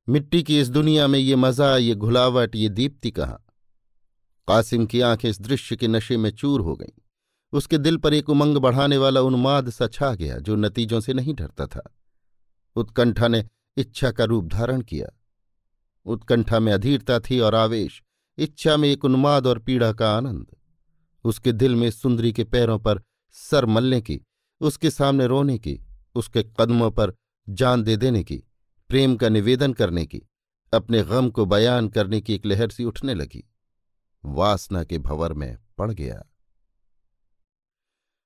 मिट्टी 0.09 0.43
की 0.43 0.59
इस 0.59 0.69
दुनिया 0.69 1.07
में 1.07 1.19
ये 1.19 1.35
मज़ा, 1.35 1.77
ये 1.77 1.95
घुलावट, 1.95 2.55
ये 2.55 2.69
दीप्ति 2.69 3.11
कहाँ? 3.11 3.45
कासिम 4.47 4.85
की 4.85 5.01
आँखें 5.01 5.29
इस 5.29 5.41
दृश्य 5.41 5.75
के 5.75 5.87
नशे 5.87 6.17
में 6.17 6.29
चूर 6.29 6.61
हो 6.61 6.75
गईं। 6.75 7.01
उसके 7.53 7.77
दिल 7.77 7.97
पर 7.97 8.13
एक 8.13 8.29
उमंग 8.29 8.57
बढ़ाने 8.57 8.97
वाला 8.97 9.21
उन्माद 9.21 9.69
सा 9.69 9.87
छा 9.87 10.15
गया 10.15 10.37
जो 10.37 10.55
नतीजों 10.55 10.99
से 10.99 11.13
नहीं 11.13 11.33
डरता 11.33 11.65
था। 11.65 11.95
उत्कंठा 12.75 13.27
ने 13.27 13.45
इच्छा 13.77 14.11
का 14.11 14.23
रूप 14.23 14.45
धारण 14.45 14.81
किया। 14.81 15.07
उत्कंठा 16.05 16.59
में 16.59 16.73
अधीरता 16.73 17.19
थी 17.19 17.39
और 17.39 17.55
आवेश, 17.55 18.03
इच्छा 18.37 18.77
में 18.77 18.89
एक 18.89 19.05
उन्माद 19.05 19.47
और 19.47 19.59
पीड़ा 19.59 19.93
का 19.93 20.17
आनंद। 20.17 20.47
उसके 21.23 21.51
दिल 21.51 21.75
में 21.75 21.91
सुंदरी 21.91 22.33
के 22.33 22.43
पैरों 22.43 22.79
पर 22.79 23.01
सर 23.31 23.65
मलने 23.65 24.01
की 24.01 24.21
उसके 24.63 24.89
सामने 24.89 25.27
रोने 25.27 25.57
की, 25.57 25.85
उसके 26.15 26.43
कदमों 26.43 26.91
पर 26.91 27.13
जान 27.49 27.83
दे 27.83 27.97
देने 27.97 28.23
की, 28.23 28.37
प्रेम 28.89 29.15
का 29.15 29.29
निवेदन 29.29 29.73
करने 29.73 30.05
की, 30.05 30.21
अपने 30.73 31.03
गम 31.03 31.29
को 31.29 31.45
बयान 31.45 31.89
करने 31.89 32.21
की 32.21 32.33
एक 32.33 32.45
लहर 32.45 32.69
सी 32.69 32.85
उठने 32.85 33.13
लगी। 33.13 33.49
वासना 34.25 34.83
के 34.83 34.97
भंवर 34.97 35.33
में 35.33 35.57
पड़ 35.77 35.91
गया। 35.91 36.25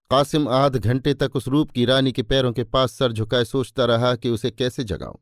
कासिम 0.09 0.49
आध 0.49 0.77
घंटे 0.77 1.13
तक 1.13 1.35
उस 1.35 1.47
रूप 1.47 1.71
की 1.71 1.85
रानी 1.85 2.11
के 2.11 2.23
पैरों 2.23 2.53
के 2.53 2.63
पास 2.63 2.91
सर 2.91 3.11
झुकाए 3.11 3.45
सोचता 3.45 3.85
रहा 3.85 4.15
कि 4.15 4.29
उसे 4.29 4.51
कैसे 4.51 4.83
जगाऊं। 4.83 5.17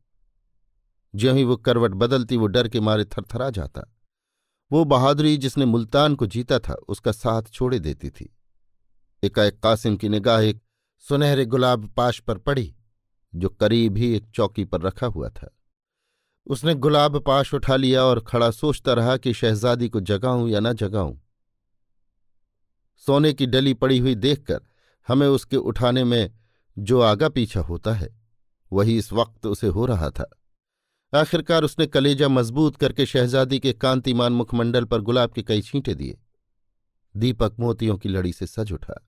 ज्यों 1.15 1.37
ही 1.37 1.43
वो 1.43 1.57
करवट 1.57 1.91
बदलती, 1.91 2.37
वो 2.37 2.47
डर 2.47 2.67
के 2.67 2.79
मारे 2.79 3.05
थरथरा 3.05 3.49
जाता। 3.49 3.95
वो 4.71 4.85
बहादुरी 4.85 5.37
जिसने 5.37 5.65
मुल्तान 5.65 6.15
को 6.15 6.27
जीता 6.27 6.59
था, 6.59 6.73
उसका 6.73 7.11
साथ 7.11 7.43
छोड़े 7.43 7.79
देती 7.79 8.09
थी। 8.09 8.37
एकाएक 9.23 9.59
कासिम 9.59 9.97
की 9.97 10.09
निगाह 10.09 10.41
एक 10.41 10.64
सुनहरे 10.97 11.45
गुलाब 11.45 11.87
पाश 11.89 12.19
पर 12.19 12.37
पड़ी, 12.37 12.75
जो 13.35 13.49
करीब 13.49 13.97
ही 13.97 14.15
एक 14.15 14.25
चौकी 14.35 14.65
पर 14.65 14.81
रखा 14.81 15.07
हुआ 15.07 15.29
था। 15.29 15.57
उसने 16.47 16.75
गुलाब 16.75 17.19
पाश 17.19 17.53
उठा 17.53 17.75
लिया 17.75 18.03
और 18.03 18.19
खड़ा 18.19 18.51
सोचता 18.51 18.93
रहा 18.93 19.17
कि 19.17 19.33
शहजादी 19.33 19.89
को 19.89 19.99
जगाऊं 19.99 20.47
या 20.47 20.59
न 20.59 20.73
जगाऊं। 20.73 21.17
सोने 22.97 23.33
की 23.33 23.45
डली 23.45 23.73
पड़ी 23.73 23.99
हुई 23.99 24.15
देखकर 24.15 24.61
हमें 25.07 25.27
उसके 25.27 25.57
उठाने 25.57 26.03
में 26.03 26.31
जो 26.77 27.01
आगा 27.01 27.29
पीछा 27.29 27.59
होता 27.59 27.93
है, 27.93 28.21
वही 28.71 28.97
इस 28.97 29.13
वक्त 29.13 29.45
उसे 29.45 29.67
हो 29.67 29.85
रहा 29.85 30.09
था। 30.09 30.29
आखिरकार 31.13 31.63
उसने 31.63 31.87
कलेजा 31.87 32.27
मज़बूत 32.27 32.75
करके 32.75 33.05
शहजादी 33.05 33.59
के 33.59 33.73
कांतिमान 33.73 34.33
मुखमंडल 34.33 34.85
पर 34.85 35.01
गुलाब 35.01 35.31
के 35.31 35.43
कई 35.43 35.61
छींटे 35.61 35.95
दिए। 35.95 36.17
दीपक 37.17 37.55
मोतियों 37.59 37.97
की 37.97 38.09
लड़ी 38.09 38.33
से 38.33 38.47
सज 38.47 38.71
उठा। 38.71 39.07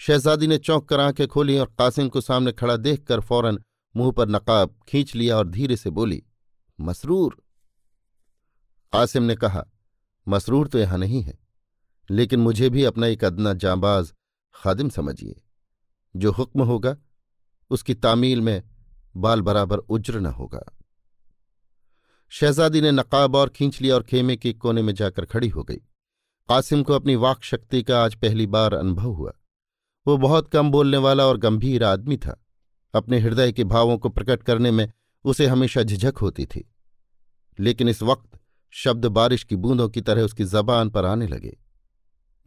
शहजादी 0.00 0.46
ने 0.46 0.58
चौंक 0.58 0.88
कर 0.88 1.00
आँखें 1.00 1.26
खोली 1.28 1.56
और 1.58 1.72
कासिम 1.78 2.08
को 2.08 2.20
सामने 2.20 2.52
खड़ा 2.52 2.76
देखकर 2.76 3.20
फ़ौरन 3.20 3.58
मुँह 3.94 4.10
पर 4.12 4.28
नकाब 4.28 4.74
खींच 4.88 5.14
लिया 5.14 5.36
और 5.38 5.48
धीरे 5.48 5.76
से 5.76 5.90
बोली, 5.90 6.22
मसरूर। 6.78 7.36
कासिम 8.92 9.22
ने 9.22 9.34
कहा, 9.34 9.64
मसरूर 10.26 10.68
तो 10.68 10.78
यहाँ 10.78 10.98
नहीं 10.98 11.22
है, 11.22 11.38
लेकिन 12.10 12.40
मुझे 12.40 12.70
भी 12.70 12.84
अपना 12.84 13.06
एक 13.06 13.24
अदना 13.24 13.52
जांबाज 13.54 14.12
खादिम 14.54 14.88
समझिए। 14.88 15.40
जो 16.14 16.32
हुक्म 16.32 16.62
होगा, 16.62 16.96
उसकी 17.70 17.94
तामील 17.94 18.40
में 18.40 18.62
बाल 19.16 19.40
बराबर 19.40 19.78
उज्र 19.78 20.20
न 20.20 20.26
होगा। 20.26 20.64
शहजादी 22.32 22.80
ने 22.80 22.90
नकाब 22.92 23.36
और 23.36 23.48
खींच 23.48 23.80
लिया 23.80 23.94
और 23.94 24.02
खेमे 24.02 24.36
के 24.36 24.52
कोने 24.52 24.82
में 24.82 24.94
जाकर 24.94 25.24
खड़ी 25.24 25.48
हो 25.48 25.62
गई। 25.62 25.76
कासिम 26.48 26.82
को 26.82 26.92
अपनी 26.92 27.16
वाक 27.16 27.42
शक्ति 27.42 27.82
का 27.82 28.04
आज 28.04 28.14
पहली 28.14 28.46
बार 28.46 28.74
अनुभव 28.74 29.10
हुआ। 29.10 29.32
वो 30.06 30.16
बहुत 30.16 30.48
कम 30.48 30.70
बोलने 30.70 30.96
वाला 30.96 31.26
और 31.26 31.36
गंभीर 31.36 31.84
आदमी 31.84 32.16
था। 32.16 32.44
अपने 32.94 33.18
हृदय 33.18 33.52
के 33.52 33.64
भावों 33.64 33.98
को 33.98 34.08
प्रकट 34.08 34.42
करने 34.42 34.70
में 34.70 34.92
उसे 35.24 35.46
हमेशा 35.46 35.82
झिझक 35.82 36.18
होती 36.18 36.46
थी। 36.46 36.74
लेकिन 37.60 37.88
इस 37.88 38.02
वक्त 38.02 38.38
शब्द 38.70 39.06
बारिश 39.06 39.44
की 39.44 39.56
बूंदों 39.56 39.88
की 39.88 40.00
तरह 40.00 40.22
उसकी 40.22 40.44
जबान 40.44 40.90
पर 40.90 41.04
आने 41.04 41.26
लगे। 41.26 41.58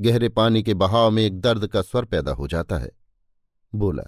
गहरे 0.01 0.29
पानी 0.29 0.63
के 0.63 0.73
बहाव 0.73 1.11
में 1.11 1.23
एक 1.23 1.41
दर्द 1.41 1.67
का 1.67 1.81
स्वर 1.81 2.05
पैदा 2.05 2.31
हो 2.31 2.47
जाता 2.47 2.77
है। 2.77 2.91
बोला, 3.75 4.03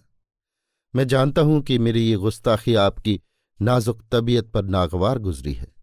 मैं 0.96 1.08
जानता 1.08 1.42
हूँ 1.42 1.62
कि 1.62 1.80
मेरी 1.80 2.10
ये 2.10 2.16
गुस्ताखी 2.16 2.76
आपकी 2.76 3.22
नाजुक 3.62 4.04
तबीयत 4.12 4.52
पर 4.52 4.64
नागवार 4.64 5.20
गुजरी 5.20 5.54
है। 5.54 5.74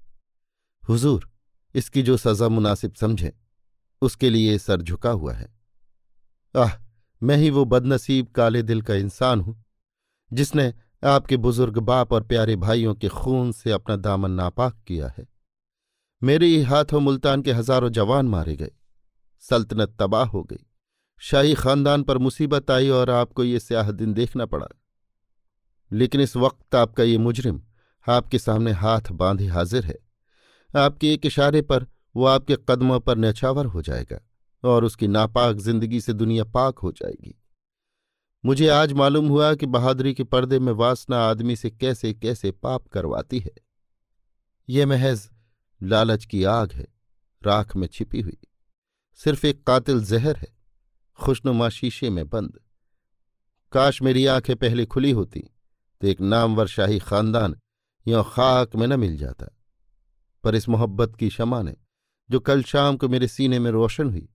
हुजूर, 0.88 1.30
इसकी 1.74 2.02
जो 2.02 2.16
सजा 2.16 2.48
मुनासिब 2.48 2.94
समझे, 2.94 3.32
उसके 4.02 4.30
लिए 4.30 4.58
सर 4.58 4.82
झुका 4.82 5.10
हुआ 5.10 5.32
है। 5.32 5.54
आह 6.56 6.87
मैं 7.22 7.36
ही 7.36 7.50
वो 7.50 7.64
बदनसीब 7.64 8.26
काले 8.26 8.62
दिल 8.62 8.82
का 8.82 8.94
इंसान 8.96 9.40
हूँ, 9.40 9.64
जिसने 10.30 10.72
आपके 11.02 11.36
बुज़ुर्ग 11.36 11.78
बाप 11.80 12.12
और 12.12 12.22
प्यारे 12.22 12.56
भाइयों 12.56 12.94
के 12.94 13.08
खून 13.10 13.52
से 13.52 13.70
अपना 13.72 13.96
दामन 13.96 14.30
नापाक 14.30 14.76
किया 14.86 15.08
है। 15.08 15.26
मेरे 16.22 16.46
ही 16.46 16.62
हाथों 16.62 17.00
मुल्तान 17.00 17.42
के 17.42 17.52
हज़ारों 17.52 17.90
जवान 17.90 18.28
मारे 18.28 18.56
गए, 18.56 18.70
सल्तनत 19.44 19.96
तबाह 20.00 20.24
हो 20.24 20.42
गई, 20.42 20.64
शाही 21.22 21.54
खानदान 21.54 22.02
पर 22.02 22.18
मुसीबत 22.18 22.70
आई 22.70 22.88
और 22.90 23.10
आपको 23.10 23.44
ये 23.44 23.60
स्याह 23.60 23.90
दिन 23.92 24.14
देखना 24.14 24.46
पड़ा। 24.46 24.66
लेकिन 25.90 26.20
इस 26.20 26.36
वक्त 26.36 26.74
आपका 26.74 27.02
ये 27.02 27.18
मुजरिम 27.18 27.60
आपके 28.06 28.38
सामने 28.38 28.72
हाथ 28.72 29.10
बांधे 29.12 29.46
हाजिर 29.46 29.84
है। 29.84 29.96
आपके 30.70 31.12
एक 31.12 31.26
इशारे 31.26 31.62
पर 31.62 31.86
वो 32.16 32.24
आपके 32.26 32.56
कदमों 32.68 32.98
पर 33.00 33.18
नछावर 33.18 33.66
हो 33.66 33.82
जाएगा। 33.82 34.18
और 34.64 34.84
उसकी 34.84 35.06
नापाक 35.08 35.56
ज़िंदगी 35.56 36.00
से 36.00 36.12
दुनिया 36.12 36.44
पाक 36.44 36.78
हो 36.78 36.92
जाएगी। 36.92 37.34
मुझे 38.44 38.68
आज 38.68 38.92
मालूम 38.92 39.28
हुआ 39.28 39.54
कि 39.54 39.66
बहादुरी 39.66 40.14
के 40.14 40.24
पर्दे 40.24 40.58
में 40.58 40.72
वासना 40.72 41.18
आदमी 41.20 41.56
से 41.56 41.70
कैसे 41.70 42.12
कैसे 42.14 42.50
पाप 42.52 42.86
करवाती 42.86 43.38
है। 43.38 43.54
यह 44.68 44.86
महज 44.86 45.28
लालच 45.82 46.24
की 46.24 46.44
आग 46.44 46.72
है, 46.72 46.86
राख 47.42 47.76
में 47.76 47.86
छिपी 47.86 48.20
हुई। 48.20 48.38
सिर्फ़ 49.14 49.46
एक 49.46 49.62
कातिल 49.66 50.04
जहर 50.04 50.36
है, 50.36 50.48
खुशनुमा 51.18 51.68
शीशे 51.68 52.10
में 52.10 52.28
बंद। 52.28 52.58
काश 53.72 54.02
मेरी 54.02 54.26
आँखें 54.26 54.54
पहले 54.56 54.86
खुली 54.86 55.10
होती 55.10 55.40
तो 56.00 56.06
एक 56.06 56.20
नामवर 56.20 56.66
शाही 56.66 56.98
खानदान 56.98 57.56
यों 58.06 58.22
खाक 58.24 58.76
में 58.76 58.86
न 58.86 59.00
मिल 59.00 59.16
जाता। 59.16 59.46
पर 60.44 60.54
इस 60.54 60.68
मोहब्बत 60.68 61.16
की 61.16 61.30
शमा 61.30 61.62
ने, 61.62 61.76
जो 62.30 62.40
कल 62.40 62.62
शाम 62.62 62.96
को 62.96 63.08
मेरे 63.08 63.28
सीने 63.28 63.58
में 63.58 63.70
रोशन 63.70 64.10
हुई 64.10 64.28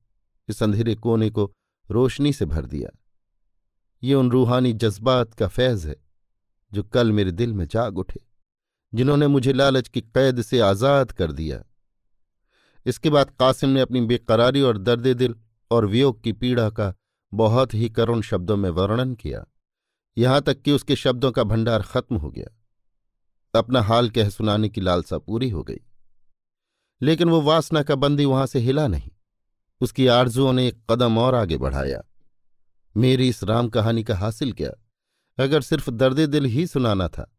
इस 0.50 0.64
अंधेरे 0.64 0.96
कोने 0.96 1.30
को 1.30 1.52
रोशनी 1.92 2.34
से 2.34 2.46
भर 2.46 2.66
दिया। 2.66 2.90
ये 4.04 4.14
उन 4.14 4.32
रूहानी 4.32 4.74
जज्बात 4.74 5.34
का 5.34 5.48
फैज़ 5.48 5.88
है, 5.88 5.96
जो 6.74 6.84
कल 6.84 7.12
मेरे 7.12 7.32
दिल 7.32 7.54
में 7.54 7.68
जाग 7.68 7.98
उठे, 7.98 8.20
जिन्होंने 8.94 9.28
मुझे 9.28 9.54
लालच 9.54 9.88
की 9.88 10.02
कैद 10.02 10.42
से 10.42 10.60
आज़ाद 10.60 11.12
कर 11.12 11.32
दिया। 11.32 11.64
इसके 12.86 13.10
बाद 13.10 13.30
कासिम 13.40 13.70
ने 13.70 13.82
अपनी 13.82 14.02
बेकरारी 14.02 14.62
और 14.62 14.78
दर्द 14.78 15.08
दिल 15.08 15.36
और 15.72 15.86
वियोग 15.86 16.24
की 16.24 16.34
पीड़ा 16.34 16.70
का 16.70 16.94
बहुत 17.34 17.74
ही 17.74 17.90
करुण 17.90 18.22
शब्दों 18.22 18.58
में 18.58 18.70
वर्णन 18.70 19.14
किया। 19.14 19.46
यहाँ 20.18 20.42
तक 20.42 20.62
कि 20.62 20.72
उसके 20.72 20.96
शब्दों 20.96 21.32
का 21.32 21.44
भंडार 21.44 21.82
खत्म 21.82 22.16
हो 22.16 22.32
गया। 22.32 22.60
अपना 23.60 23.82
हाल 23.82 24.10
कह 24.10 24.30
सुनाने 24.30 24.70
की 24.70 24.82
लालसा 24.82 25.18
पूरी 25.18 25.50
हो 25.50 25.64
गई। 25.64 25.80
लेकिन 27.02 27.30
वो 27.30 27.42
वासना 27.42 27.84
का 27.84 27.96
बंदी 27.96 28.26
वहाँ 28.26 28.46
से 28.46 28.60
हिला 28.60 28.88
नहीं। 28.88 29.12
उसकी 29.84 30.08
आरजुओं 30.08 30.54
ने 30.54 30.68
एक 30.68 30.78
कदम 30.92 31.18
और 31.18 31.36
आगे 31.36 31.58
बढ़ाया। 31.58 32.02
मेरी 32.96 33.28
इस 33.30 33.44
राम 33.44 33.70
कहानी 33.70 34.04
का 34.04 34.16
हासिल 34.16 34.52
क्या? 34.54 34.70
अगर 35.38 35.62
सिर्फ़ 35.62 35.90
दर्द 35.92 36.20
दिल 36.30 36.46
ही 36.46 36.66
सुनाना 36.68 37.08
था 37.08 37.30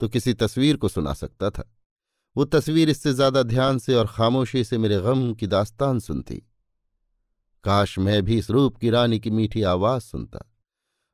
तो 0.00 0.08
किसी 0.08 0.32
तस्वीर 0.34 0.76
को 0.76 0.88
सुना 0.88 1.12
सकता 1.14 1.50
था। 1.50 1.64
वो 2.36 2.44
तस्वीर 2.44 2.90
इससे 2.90 3.12
ज़्यादा 3.12 3.42
ध्यान 3.42 3.78
से 3.78 3.94
और 3.94 4.06
खामोशी 4.06 4.64
से 4.64 4.78
मेरे 4.78 5.00
गम 5.00 5.32
की 5.34 5.46
दास्तान 5.46 5.98
सुनती। 6.00 6.42
काश 7.64 7.98
मैं 7.98 8.22
भी 8.22 8.38
इस 8.38 8.50
रूप 8.50 8.76
की 8.76 8.90
रानी 8.90 9.18
की 9.20 9.30
मीठी 9.30 9.62
आवाज़ 9.62 10.02
सुनता। 10.02 10.48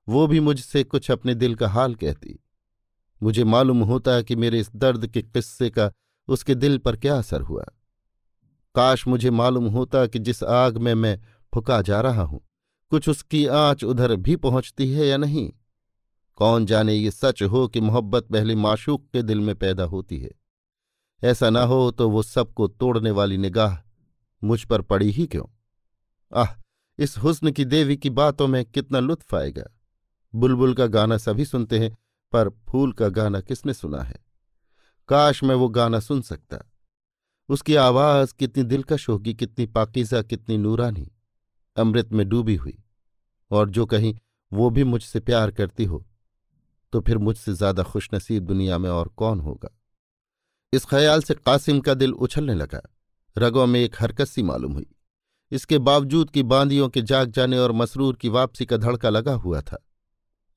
वो 0.08 0.26
भी 0.26 0.40
मुझसे 0.40 0.84
कुछ 0.84 1.10
अपने 1.10 1.34
दिल 1.34 1.54
का 1.54 1.68
हाल 1.68 1.94
कहती। 1.94 2.38
मुझे 3.20 3.44
मालूम 3.44 3.82
होता 3.82 4.20
कि 4.22 4.36
मेरे 4.36 4.60
इस 4.60 4.70
दर्द 4.76 5.06
के 5.06 5.22
किस्से 5.22 5.70
का 5.70 5.90
उसके 6.28 6.54
दिल 6.54 6.78
पर 6.78 6.96
क्या 6.96 7.18
असर 7.18 7.40
हुआ। 7.40 7.64
काश 8.74 9.06
मुझे 9.06 9.30
मालूम 9.30 9.66
होता 9.68 10.06
कि 10.06 10.18
जिस 10.18 10.42
आग 10.42 10.78
में 10.78 10.94
मैं 10.94 11.20
फुका 11.52 11.80
जा 11.82 12.00
रहा 12.00 12.22
हूँ, 12.22 12.40
कुछ 12.90 13.08
उसकी 13.08 13.46
आँच 13.46 13.84
उधर 13.84 14.16
भी 14.16 14.36
पहुँचती 14.36 14.90
है 14.92 15.06
या 15.06 15.16
नहीं? 15.16 15.50
कौन 16.38 16.66
जाने 16.66 16.94
ये 16.94 17.10
सच 17.10 17.42
हो 17.42 17.66
कि 17.68 17.80
मोहब्बत 17.80 18.28
पहले 18.28 18.54
माशूक 18.54 19.06
के 19.12 19.22
दिल 19.22 19.40
में 19.40 19.54
पैदा 19.54 19.84
होती 19.84 20.20
है? 20.20 20.30
ऐसा 21.22 21.50
ना 21.50 21.62
हो 21.62 21.90
तो 21.90 22.08
वो 22.10 22.22
सबको 22.22 22.68
तोड़ने 22.68 23.10
वाली 23.10 23.36
निगाह 23.36 23.76
मुझ 24.44 24.64
पर 24.64 24.82
पड़ी 24.82 25.10
ही 25.10 25.26
क्यों? 25.26 25.44
आह, 26.32 26.54
इस 26.98 27.18
हुस्न 27.18 27.50
की 27.50 27.64
देवी 27.64 27.96
की 27.96 28.10
बातों 28.10 28.46
में 28.46 28.64
कितना 28.64 29.00
लुत्फ 29.00 29.34
आएगा। 29.34 29.64
बुलबुल 30.34 30.74
का 30.74 30.86
गाना 30.86 31.18
सभी 31.18 31.44
सुनते 31.44 31.78
हैं, 31.78 31.96
पर 32.32 32.48
फूल 32.68 32.92
का 32.92 33.08
गाना 33.08 33.40
किसने 33.40 33.74
सुना 33.74 34.02
है? 34.02 34.16
काश 35.08 35.42
मैं 35.44 35.54
वो 35.54 35.68
गाना 35.68 36.00
सुन 36.00 36.20
सकता। 36.22 36.58
उसकी 37.48 37.74
आवाज़ 37.76 38.34
कितनी 38.38 38.62
दिलकश 38.64 39.08
होगी, 39.08 39.34
कितनी 39.34 39.66
पाकिजा, 39.68 40.22
कितनी 40.22 40.56
नूरानी। 40.58 41.10
अमृत 41.76 42.12
में 42.12 42.28
डूबी 42.28 42.54
हुई। 42.56 42.78
और 43.50 43.70
जो 43.70 43.86
कहीं, 43.86 44.14
वो 44.52 44.70
भी 44.70 44.84
मुझसे 44.84 45.20
प्यार 45.20 45.50
करती 45.50 45.84
हो 45.84 46.04
तो 46.92 47.00
फिर 47.00 47.18
मुझसे 47.18 47.52
ज़्यादा 47.54 47.82
खुशनसीब 47.82 48.44
दुनिया 48.44 48.76
में 48.78 48.88
और 48.90 49.08
कौन 49.08 49.40
होगा? 49.40 49.68
इस 50.72 50.84
ख्याल 50.84 51.22
से 51.22 51.34
कासिम 51.36 51.80
का 51.80 51.94
दिल 51.94 52.12
उछलने 52.12 52.54
लगा। 52.54 52.80
रगों 53.36 53.66
में 53.66 53.78
एक 53.80 53.96
हरकत 54.00 54.24
सी 54.24 54.42
मालूम 54.42 54.72
हुई। 54.72 54.86
इसके 55.52 55.78
बावजूद 55.80 56.30
कि 56.30 56.42
बांदियों 56.44 56.88
के 56.88 57.02
जाग 57.02 57.30
जाने 57.30 57.58
और 57.58 57.72
मसरूर 57.72 58.16
की 58.16 58.28
वापसी 58.28 58.66
का 58.66 58.76
धड़का 58.76 59.10
लगा 59.10 59.34
हुआ 59.34 59.60
था, 59.62 59.78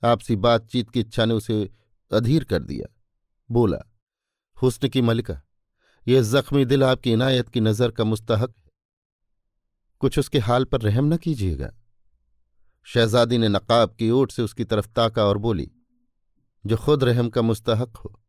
आपसी 0.04 0.36
बातचीत 0.38 0.90
की 0.90 1.00
इच्छा 1.00 1.26
ने 1.26 1.34
उसे 1.34 1.70
अधीर 2.12 2.44
कर 2.44 2.60
दिया। 2.62 2.88
बोला, 3.50 3.78
हुस्न 4.58 4.88
की 4.88 5.02
मलिका 5.02 5.42
यह 6.08 6.22
जख्मी 6.22 6.66
दिल 6.66 6.84
आपकी 6.84 7.12
इनायत 7.12 7.50
की 7.50 7.62
नज़र 7.62 7.92
का 7.92 8.04
मुस्तहक 8.04 8.54
है। 8.58 8.72
कुछ 10.02 10.20
उसके 10.20 10.40
हाल 10.40 10.64
पर 10.64 10.82
रहम 10.82 11.14
न 11.14 11.18
कीजिएगा। 11.18 11.74
शहजादी 12.84 13.38
ने 13.38 13.50
नकाब 13.50 13.96
की 13.96 14.10
ओट 14.10 14.32
से 14.32 14.42
उसकी 14.42 14.64
तरफ़ 14.64 14.88
ताका 14.88 15.26
और 15.26 15.38
बोली, 15.38 15.72
जो 16.66 16.78
खुद 16.78 17.04
रहम 17.04 17.30
का 17.30 17.42
मुस्तहक 17.42 17.98
हो, 17.98 18.22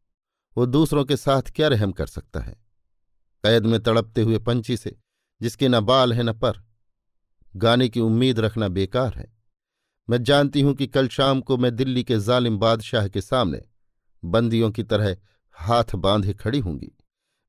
वो 0.57 0.67
दूसरों 0.67 1.05
के 1.05 1.17
साथ 1.17 1.43
क्या 1.43 1.69
रहम 1.69 1.93
कर 1.93 2.07
सकता 2.07 2.41
है? 2.41 2.53
कैद 3.45 3.67
में 3.67 3.81
तड़पते 3.81 4.23
हुए 4.23 4.39
पंछी 4.39 4.77
से, 4.77 4.97
जिसके 5.41 5.69
न 5.69 5.81
बाल 5.81 6.13
है 6.13 6.23
न 6.23 6.33
पर। 6.33 6.63
गाने 7.57 7.89
की 7.89 8.01
उम्मीद 8.01 8.41
रखना 8.41 8.69
बेकार 8.69 9.15
है। 9.15 9.33
मैं 10.09 10.23
जानती 10.23 10.61
हूँ 10.61 10.75
कि 10.75 10.87
कल 10.87 11.09
शाम 11.09 11.41
को 11.41 11.57
मैं 11.57 11.77
दिल्ली 11.77 12.05
के 12.05 12.19
जालिम 12.19 12.59
बादशाह 12.59 13.09
के 13.09 13.21
सामने 13.21 13.63
बंदियों 14.25 14.71
की 14.71 14.83
तरह 14.83 15.17
हाथ 15.57 15.95
बांधे 15.95 16.35
खड़ी 16.35 16.59
होंगी। 16.59 16.93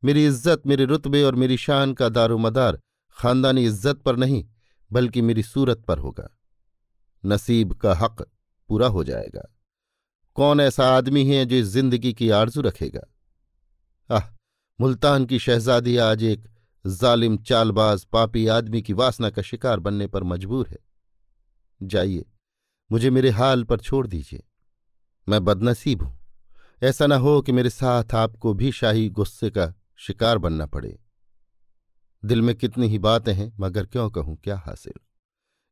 मेरी 0.03 0.25
इज़्ज़त 0.25 0.61
मेरे 0.67 0.85
रुतबे 0.85 1.23
और 1.23 1.35
मेरी 1.35 1.57
शान 1.57 1.93
का 1.93 2.09
दारोमदार 2.09 2.79
खानदानी 3.17 3.63
इज़्ज़त 3.65 3.97
पर 3.97 4.15
नहीं, 4.15 4.43
बल्कि 4.91 5.21
मेरी 5.21 5.43
सूरत 5.43 5.83
पर 5.87 5.97
होगा। 5.97 6.29
नसीब 7.23 7.73
का 7.73 7.93
हक 7.93 8.25
पूरा 8.69 8.87
हो 8.87 9.03
जाएगा। 9.03 9.49
कौन 10.35 10.61
ऐसा 10.61 10.87
आदमी 10.87 11.25
है 11.25 11.45
जो 11.45 11.55
इस 11.55 11.65
ज़िंदगी 11.65 12.13
की 12.13 12.29
आरज़ू 12.29 12.61
रखेगा? 12.61 13.01
आह, 14.09 14.23
मुल्तान 14.79 15.25
की 15.25 15.39
शहजादी 15.39 15.97
आज 15.97 16.23
एक 16.23 16.47
जालिम 16.85 17.37
चालबाज, 17.37 18.03
पापी 18.05 18.47
आदमी 18.47 18.81
की 18.81 18.93
वासना 18.93 19.29
का 19.29 19.41
शिकार 19.41 19.79
बनने 19.79 20.07
पर 20.07 20.23
मजबूर 20.23 20.67
है। 20.67 20.77
जाइए, 21.81 22.25
मुझे 22.89 23.09
मेरे 23.09 23.29
हाल 23.29 23.63
पर 23.63 23.79
छोड़ 23.79 24.05
दीजिए। 24.07 24.43
मैं 25.27 25.43
बदनसीब 25.45 26.01
हूँ। 26.03 26.17
ऐसा 26.83 27.07
न 27.07 27.11
हो 27.11 27.41
कि 27.41 27.51
मेरे 27.51 27.69
साथ 27.69 28.13
आपको 28.15 28.53
भी 28.53 28.71
शाही 28.71 29.07
गुस्से 29.09 29.49
का 29.49 29.73
शिकार 29.95 30.37
बनना 30.37 30.65
पड़े। 30.65 30.99
दिल 32.25 32.41
में 32.41 32.55
कितनी 32.55 32.87
ही 32.87 32.99
बातें 32.99 33.33
हैं, 33.33 33.53
मगर 33.59 33.85
क्यों 33.85 34.09
कहूँ, 34.09 34.37
क्या 34.43 34.57
हासिल? 34.57 34.93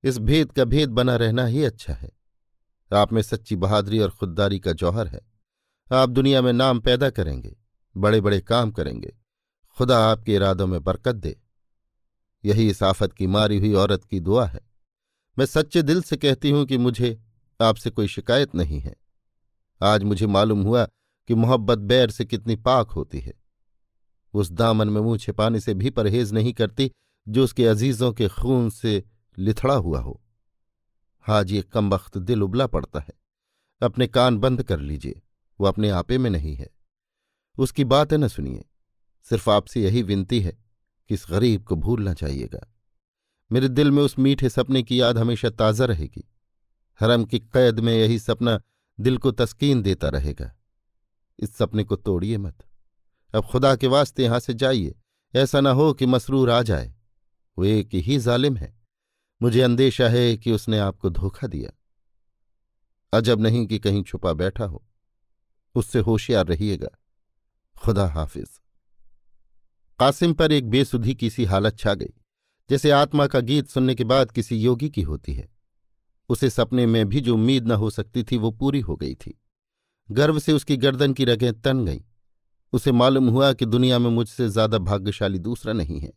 इस 0.04 0.18
भेद 0.18 0.52
का 0.52 0.66
भेद 0.66 0.90
बना 0.90 1.16
रहना 1.16 1.46
ही 1.46 1.64
अच्छा 1.64 1.94
है। 1.94 2.12
आप 2.94 3.14
में 3.14 3.22
सच्ची 3.22 3.56
बहादुरी 3.56 4.00
और 4.00 4.10
खुददारी 4.10 4.60
का 4.60 4.72
जौहर 4.72 5.08
है। 5.08 5.22
आप 5.94 6.10
दुनिया 6.10 6.42
में 6.42 6.54
नाम 6.54 6.80
पैदा 6.80 7.10
करेंगे 7.10 7.58
बड़े 7.98 8.22
बड़े 8.22 8.42
काम 8.42 8.72
करेंगे। 8.72 9.18
खुदा 9.78 10.12
आपके 10.12 10.36
इरादों 10.36 10.68
में 10.68 10.84
बरकत 10.84 11.16
दे। 11.16 11.42
यही 12.46 12.70
इस 12.70 12.84
आफत 12.84 13.14
की 13.14 13.28
मारी 13.28 13.58
हुई 13.58 13.74
औरत 13.74 14.04
की 14.04 14.20
दुआ 14.20 14.46
है। 14.46 14.62
मैं 15.40 15.46
सच्चे 15.46 15.82
दिल 15.82 16.02
से 16.02 16.18
कहती 16.18 16.50
हूँ 16.50 16.66
कि 16.66 16.78
मुझे 16.78 17.22
आपसे 17.62 17.90
कोई 17.90 18.08
शिकायत 18.08 18.56
नहीं 18.56 18.80
है। 18.80 18.96
आज 19.84 20.04
मुझे 20.04 20.28
मालूम 20.28 20.62
हुआ 20.62 20.86
कि 21.28 21.34
मोहब्बत 21.34 21.78
बैर 21.78 22.12
से 22.12 22.26
कितनी 22.26 22.56
पाक 22.56 22.92
होती 22.92 23.20
है। 23.20 23.41
उस 24.34 24.52
दामन 24.52 24.90
में 24.90 25.02
मुँह 25.02 25.18
छिपाने 25.18 25.60
से 25.60 25.74
भी 25.74 25.90
परहेज 25.90 26.34
नहीं 26.34 26.54
करती 26.54 26.92
जो 27.28 27.44
उसके 27.44 27.68
अजीजों 27.68 28.14
के 28.14 28.28
खून 28.28 28.70
से 28.70 29.04
लिथड़ा 29.38 29.74
हुआ 29.74 30.00
हो। 30.00 30.22
हाज 31.22 31.52
ये 31.52 31.62
कम 31.62 31.90
वक्त 31.90 32.18
दिल 32.18 32.44
उबला 32.44 32.68
पड़ता 32.68 33.00
है। 33.00 33.14
अपने 33.82 34.08
कान 34.08 34.38
बंद 34.38 34.64
कर 34.64 34.80
लीजिए, 34.80 35.22
वो 35.60 35.68
अपने 35.68 35.90
आपे 35.90 36.18
में 36.18 36.30
नहीं 36.30 36.56
है। 36.56 36.70
उसकी 37.58 37.84
बात 37.84 38.14
न 38.14 38.28
सुनिए, 38.28 38.66
सिर्फ़ 39.24 39.50
आपसे 39.50 39.82
यही 39.82 40.04
विनती 40.04 40.42
है 40.42 40.52
कि 41.10 41.14
इस 41.14 41.26
गरीब 41.30 41.64
को 41.64 41.76
भूलना 41.76 42.14
चाहिएगा 42.14 42.68
मेरे 43.52 43.68
दिल 43.68 43.92
में 43.92 44.04
उस 44.04 44.20
मीठे 44.20 44.50
सपने 44.50 44.84
की 44.84 45.02
याद 45.02 45.18
हमेशा 45.18 45.50
ताज़ा 45.50 45.86
रहेगी। 45.86 46.24
हरम 47.00 47.26
की 47.26 47.40
कैद 47.40 47.80
में 47.80 47.94
यही 47.94 48.20
सपना 48.20 48.62
दिल 49.00 49.18
को 49.18 49.32
तस्कीन 49.32 49.82
देता 49.82 50.10
रहेगा। 50.10 50.56
इस 51.40 51.56
सपने 51.56 51.84
को 51.84 51.96
तोड़िए 51.96 52.38
मत। 52.38 52.66
अब 53.34 53.46
खुदा 53.46 53.76
के 53.76 53.88
वास्ते 53.88 54.24
यहाँ 54.24 54.40
से 54.40 54.54
जाइए, 54.54 54.96
ऐसा 55.36 55.62
ना 55.62 55.72
हो 55.72 55.94
कि 55.94 56.06
मसरूर 56.06 56.50
आ 56.50 56.62
जाए। 56.62 56.96
वो 57.58 57.66
एक 57.66 57.90
ही 57.94 58.20
जालिम 58.20 58.58
है। 58.58 58.80
मुझे 59.42 59.62
अंदेशा 59.62 60.10
है 60.10 60.38
कि 60.38 60.52
उसने 60.52 60.80
आपको 60.80 61.10
धोखा 61.10 61.48
दिया। 61.48 61.72
अजब 63.14 63.42
नहीं 63.42 63.68
कि 63.68 63.80
कहीं 63.80 64.04
छुपा 64.04 64.34
बैठा 64.34 64.66
हो। 64.66 64.88
उससे 65.76 66.00
होशियार 66.00 66.46
रहिएगा। 66.46 66.88
खुदा 67.78 68.08
हाफिज। 68.08 68.50
कासिम 70.00 70.34
पर 70.34 70.52
एक 70.52 70.70
बेसुधी 70.70 71.16
की 71.16 71.30
सी 71.30 71.46
हालत 71.46 71.78
छा 71.78 71.94
गई, 71.94 72.14
जैसे 72.70 72.92
आत्मा 72.92 73.28
का 73.28 73.40
गीत 73.40 73.70
सुनने 73.70 73.96
के 73.96 74.04
बाद 74.04 74.32
किसी 74.32 74.58
योगी 74.58 74.90
की 74.90 75.02
होती 75.02 75.34
है। 75.34 75.50
उसे 76.30 76.50
सपने 76.50 76.86
में 76.86 77.10
भी 77.10 77.22
जो 77.22 77.34
उम्मीद 77.34 77.68
न 77.68 77.72
हो 77.72 77.90
सकती 77.90 78.24
थी, 78.24 78.38
वो 78.38 78.52
पूरी 78.52 78.80
हो 78.80 78.96
गई 78.96 79.16
थी। 79.16 79.42
गर्व 80.12 80.40
से 80.40 80.54
उसकी 80.54 80.78
गर्दन 80.78 81.14
की 81.14 81.26
रगें 81.26 81.62
तन 81.62 81.86
गईं। 81.86 82.02
उसे 82.74 82.92
मालूम 82.92 83.28
हुआ 83.30 83.52
कि 83.54 83.66
दुनिया 83.66 84.00
में 84.00 84.10
मुझसे 84.10 84.48
ज़्यादा 84.50 84.78
भाग्यशाली 84.80 85.40
दूसरा 85.40 85.74
नहीं 85.74 86.00
है। 86.00 86.12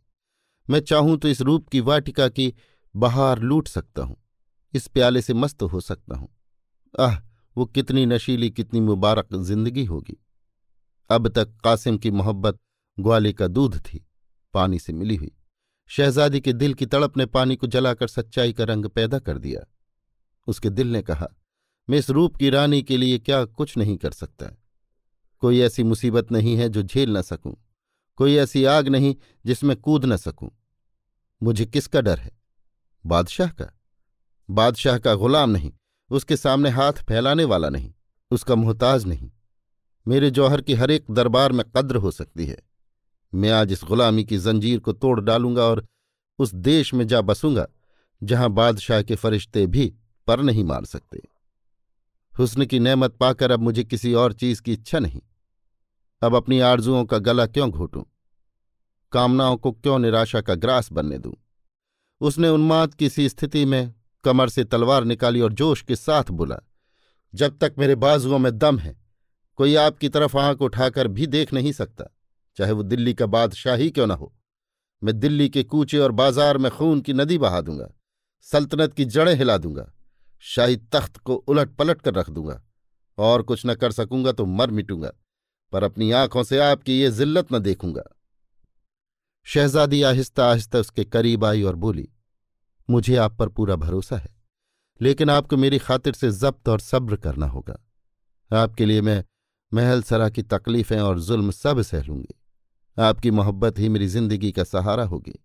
मैं 0.68 0.80
चाहूँ 0.82 1.16
तो 1.18 1.28
इस 1.28 1.40
रूप 1.40 1.68
की 1.68 1.80
वाटिका 1.82 2.28
की 2.28 2.52
बहार 2.94 3.40
लूट 3.40 3.68
सकता 3.68 4.02
हूँ, 4.02 4.16
इस 4.74 4.86
प्याले 4.88 5.22
से 5.22 5.34
मस्त 5.34 5.62
हो 5.62 5.80
सकता 5.82 6.16
हूँ। 6.16 6.28
आह, 6.94 7.16
वो 7.56 7.64
कितनी 7.66 8.06
नशीली, 8.06 8.50
कितनी 8.50 8.80
मुबारक 8.82 9.34
ज़िंदगी 9.34 9.84
होगी। 9.84 10.16
अब 11.10 11.28
तक 11.28 11.56
कासिम 11.64 11.98
की 11.98 12.10
मोहब्बत 12.12 12.58
ग्वाले 12.98 13.32
का 13.32 13.46
दूध 13.48 13.78
थी, 13.78 14.04
पानी 14.54 14.78
से 14.78 14.92
मिली 14.92 15.16
हुई। 15.16 15.32
शहजादी 15.90 16.40
के 16.40 16.52
दिल 16.52 16.74
की 16.74 16.86
तड़प 16.86 17.16
ने 17.16 17.26
पानी 17.26 17.56
को 17.56 17.66
जलाकर 17.66 18.08
सच्चाई 18.08 18.52
का 18.52 18.64
रंग 18.64 18.86
पैदा 18.86 19.18
कर 19.18 19.38
दिया। 19.38 19.60
उसके 20.48 20.70
दिल 20.70 20.88
ने 20.88 21.02
कहा, 21.02 21.28
मैं 21.88 21.98
इस 21.98 22.10
रूप 22.10 22.36
की 22.36 22.50
रानी 22.50 22.82
के 22.82 22.96
लिए 22.96 23.18
क्या 23.18 23.44
कुछ 23.44 23.76
नहीं 23.76 23.96
कर 23.96 24.10
सकता। 24.12 24.50
कोई 25.44 25.60
ऐसी 25.60 25.82
मुसीबत 25.82 26.32
नहीं 26.32 26.56
है 26.56 26.68
जो 26.68 26.82
झेल 26.82 27.16
न 27.16 27.22
सकूँ, 27.22 27.54
कोई 28.18 28.36
ऐसी 28.36 28.64
आग 28.64 28.88
नहीं 28.88 29.14
जिसमें 29.46 29.76
कूद 29.76 30.04
न 30.04 30.16
सकूँ। 30.16 30.50
मुझे 31.40 31.66
किसका 31.66 32.00
डर 32.00 32.18
है? 32.18 32.30
बादशाह 33.04 33.50
का? 33.50 33.66
बादशाह 34.48 34.98
का 34.98 35.14
गुलाम 35.14 35.50
नहीं, 35.50 35.72
उसके 36.10 36.36
सामने 36.36 36.70
हाथ 36.70 37.02
फैलाने 37.08 37.44
वाला 37.44 37.68
नहीं, 37.68 37.92
उसका 38.30 38.54
मोहताज 38.54 39.04
नहीं। 39.06 39.30
मेरे 40.06 40.30
जौहर 40.30 40.60
की 40.60 40.74
हर 40.74 40.90
एक 40.90 41.10
दरबार 41.10 41.52
में 41.52 41.64
कद्र 41.76 41.96
हो 41.96 42.10
सकती 42.10 42.46
है। 42.46 42.56
मैं 43.32 43.50
आज 43.50 43.72
इस 43.72 43.84
गुलामी 43.84 44.24
की 44.24 44.38
जंजीर 44.38 44.78
को 44.78 44.92
तोड़ 44.92 45.20
डालूँगा 45.20 45.62
और 45.62 45.86
उस 46.38 46.54
देश 46.54 46.94
में 46.94 47.06
जा 47.06 47.20
बसूँगा, 47.20 47.66
जहाँ 48.22 48.50
बादशाह 48.52 49.02
के 49.02 49.14
फरिश्ते 49.16 49.66
भी 49.66 49.92
पर 50.26 50.42
नहीं 50.42 50.64
मार 50.64 50.84
सकते। 50.84 51.22
हुस्न 52.34 52.66
की 52.66 52.78
नेमत 52.78 53.16
पाकर 53.16 53.50
अब 53.50 53.60
मुझे 53.60 53.84
किसी 53.84 54.14
और 54.14 54.32
चीज़ 54.32 54.62
की 54.62 54.72
इच्छा 54.72 54.98
नहीं। 54.98 55.20
अब 56.24 56.34
अपनी 56.34 56.58
आरजुओं 56.60 57.04
का 57.04 57.18
गला 57.18 57.46
क्यों 57.46 57.70
घोटूं? 57.70 58.02
कामनाओं 59.12 59.56
को 59.56 59.72
क्यों 59.72 59.98
निराशा 59.98 60.40
का 60.40 60.54
ग्रास 60.54 60.92
बनने 60.92 61.18
दूँ? 61.18 61.32
उसने 62.20 62.48
उन्माद 62.48 62.94
की 62.94 63.08
सी 63.08 63.28
स्थिति 63.28 63.64
में 63.64 63.92
कमर 64.24 64.48
से 64.48 64.64
तलवार 64.64 65.04
निकाली 65.04 65.40
और 65.40 65.52
जोश 65.52 65.82
के 65.82 65.96
साथ 65.96 66.30
बोला, 66.30 66.56
जब 67.34 67.58
तक 67.58 67.74
मेरे 67.78 67.94
बाजुओं 67.94 68.38
में 68.38 68.56
दम 68.58 68.78
है, 68.78 68.96
कोई 69.58 69.74
आपकी 69.76 70.08
तरफ़ 70.08 70.36
आँख 70.38 70.62
उठाकर 70.62 71.08
भी 71.08 71.26
देख 71.26 71.52
नहीं 71.52 71.72
सकता, 71.72 72.04
चाहे 72.56 72.72
वो 72.72 72.82
दिल्ली 72.82 73.14
का 73.14 73.26
बादशाह 73.26 73.76
ही 73.76 73.90
क्यों 73.90 74.06
न 74.06 74.10
हो। 74.10 74.32
मैं 75.02 75.18
दिल्ली 75.18 75.48
के 75.48 75.62
कूचे 75.64 75.98
और 75.98 76.12
बाज़ार 76.12 76.58
में 76.58 76.70
खून 76.70 77.00
की 77.00 77.12
नदी 77.12 77.38
बहा 77.38 77.60
दूँगा, 77.60 77.88
सल्तनत 78.46 78.94
की 78.94 79.04
जड़ें 79.06 79.34
हिला 79.34 79.58
दूँगा, 79.58 79.86
शाही 80.42 80.76
तख्त 80.92 81.16
को 81.16 81.34
उलट 81.34 81.74
पलट 81.76 82.00
कर 82.00 82.14
रख 82.14 82.30
दूँगा, 82.30 82.60
और 83.18 83.42
कुछ 83.42 83.66
न 83.66 83.74
कर 83.74 83.92
सकूँगा 83.92 84.32
तो 84.32 84.46
मर 84.46 84.70
मिटूँगा। 84.70 85.12
पर 85.74 85.82
अपनी 85.82 86.10
आँखों 86.12 86.42
से 86.44 86.58
आपकी 86.60 87.00
ये 87.00 87.10
जिल्लत 87.12 87.52
न 87.52 87.58
देखूँगा। 87.60 88.02
शहजादी 89.46 90.02
आहिस्ता 90.04 90.44
आहिस्ता 90.46 90.78
उसके 90.78 91.04
करीब 91.04 91.44
आई 91.44 91.62
और 91.62 91.76
बोली, 91.76 92.08
मुझे 92.88 93.16
आप 93.16 93.36
पर 93.36 93.48
पूरा 93.48 93.76
भरोसा 93.76 94.16
है, 94.16 94.34
लेकिन 95.00 95.30
आपको 95.30 95.56
मेरी 95.56 95.78
खातिर 95.80 96.14
से 96.14 96.30
जब्त 96.32 96.68
और 96.68 96.80
सब्र 96.80 97.16
करना 97.16 97.46
होगा। 97.46 97.78
आपके 98.50 98.86
लिए 98.86 99.00
मैं 99.02 99.22
महल 99.72 100.02
सरा 100.02 100.28
की 100.28 100.42
तकलीफें 100.44 100.98
और 100.98 101.20
जुल्म 101.20 101.50
सब 101.52 101.80
सह 101.82 102.02
लूँगी 102.02 102.34
आपकी 102.96 103.30
मोहब्बत 103.32 103.78
ही 103.78 103.88
मेरी 103.88 104.06
ज़िंदगी 104.08 104.52
का 104.52 104.64
सहारा 104.64 105.04
होगी। 105.04 105.38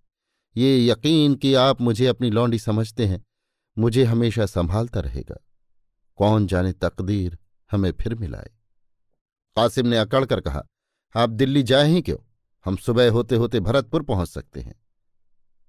ये 0.56 0.86
यकीन 0.86 1.36
कि 1.36 1.54
आप 1.56 1.82
मुझे 1.82 2.06
अपनी 2.08 2.30
लौंडी 2.30 2.60
समझते 2.60 3.06
हैं, 3.06 3.24
मुझे 3.78 4.04
हमेशा 4.04 4.46
संभालता 4.46 5.00
रहेगा। 5.00 5.40
कौन 6.20 6.48
जाने 6.48 6.72
तकदीर 6.74 7.38
हमें 7.72 7.92
फिर 7.92 8.16
मिलाए। 8.16 8.50
कासिम 9.60 9.88
ने 9.88 9.98
अकड़ 9.98 10.24
कर 10.26 10.40
कहा, 10.42 10.62
आप 11.16 11.30
दिल्ली 11.30 11.62
जाए 11.64 11.88
ही 11.88 12.02
क्यों? 12.02 12.18
हम 12.66 12.76
सुबह 12.78 13.10
होते 13.12 13.36
होते 13.36 13.60
भरतपुर 13.60 14.04
पहुँच 14.04 14.30
सकते 14.30 14.62
हैं। 14.62 14.76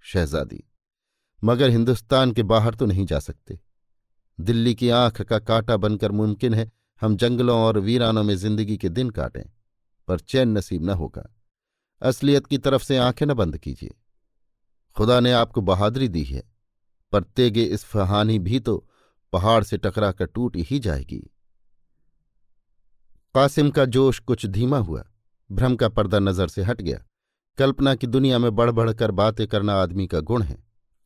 शहजादी, 0.05 0.63
मगर 1.43 1.71
हिंदुस्तान 1.71 2.33
के 2.33 2.43
बाहर 2.43 2.75
तो 2.75 2.87
नहीं 2.87 3.07
जा 3.07 3.19
सकते। 3.19 3.59
दिल्ली 4.39 4.75
की 4.75 4.89
आँख 4.91 5.21
का 5.23 5.39
कांटा 5.39 5.77
बनकर 5.77 6.13
मुमकिन 6.13 6.55
है 6.55 6.71
हम 7.03 7.17
जंगलों 7.17 7.59
और 7.59 7.79
वीरानों 7.79 8.23
में 8.23 8.35
ज़िंदगी 8.37 8.77
के 8.77 8.89
दिन 8.89 9.11
काटें, 9.11 9.43
पर 10.09 10.21
चैन 10.21 10.57
नसीब 10.59 10.85
न 10.85 10.91
होगा। 10.93 11.27
असलियत 12.03 12.47
की 12.47 12.59
तरफ़ 12.59 12.85
से 12.85 12.97
आँखें 12.99 13.27
न 13.27 13.35
बंद 13.35 13.59
कीजिए। 13.59 13.95
खुदा 14.97 15.19
ने 15.21 15.33
आपको 15.33 15.61
बहादुरी 15.63 16.09
दी 16.09 16.23
है, 16.25 16.43
पर 17.13 17.23
तेगे 17.23 17.65
इस 17.65 17.85
फहानी 17.85 18.39
भी 18.39 18.61
तो 18.61 18.77
पहाड़ 19.33 19.63
से 19.65 19.79
टकरा 19.79 20.13
कर 20.13 20.27
टूट 20.27 20.57
ही 20.61 20.79
जाएगी। 20.79 21.23
कासिम 23.35 23.71
का 23.71 23.85
जोश 23.85 24.19
कुछ 24.19 24.45
धीमा 24.47 24.79
हुआ, 24.79 25.05
भ्रम 25.51 25.75
का 25.77 25.89
पर्दा 25.89 26.19
नज़र 26.19 26.49
से 26.49 26.63
हट 26.63 26.81
गया। 26.83 26.99
कल्पना 27.59 27.95
की 27.95 28.07
दुनिया 28.07 28.39
में 28.39 28.55
बढ़ 28.57 28.71
बढ़कर 28.71 29.11
बातें 29.11 29.47
करना 29.47 29.75
आदमी 29.75 30.07
का 30.07 30.21
गुण 30.21 30.43
है, 30.43 30.55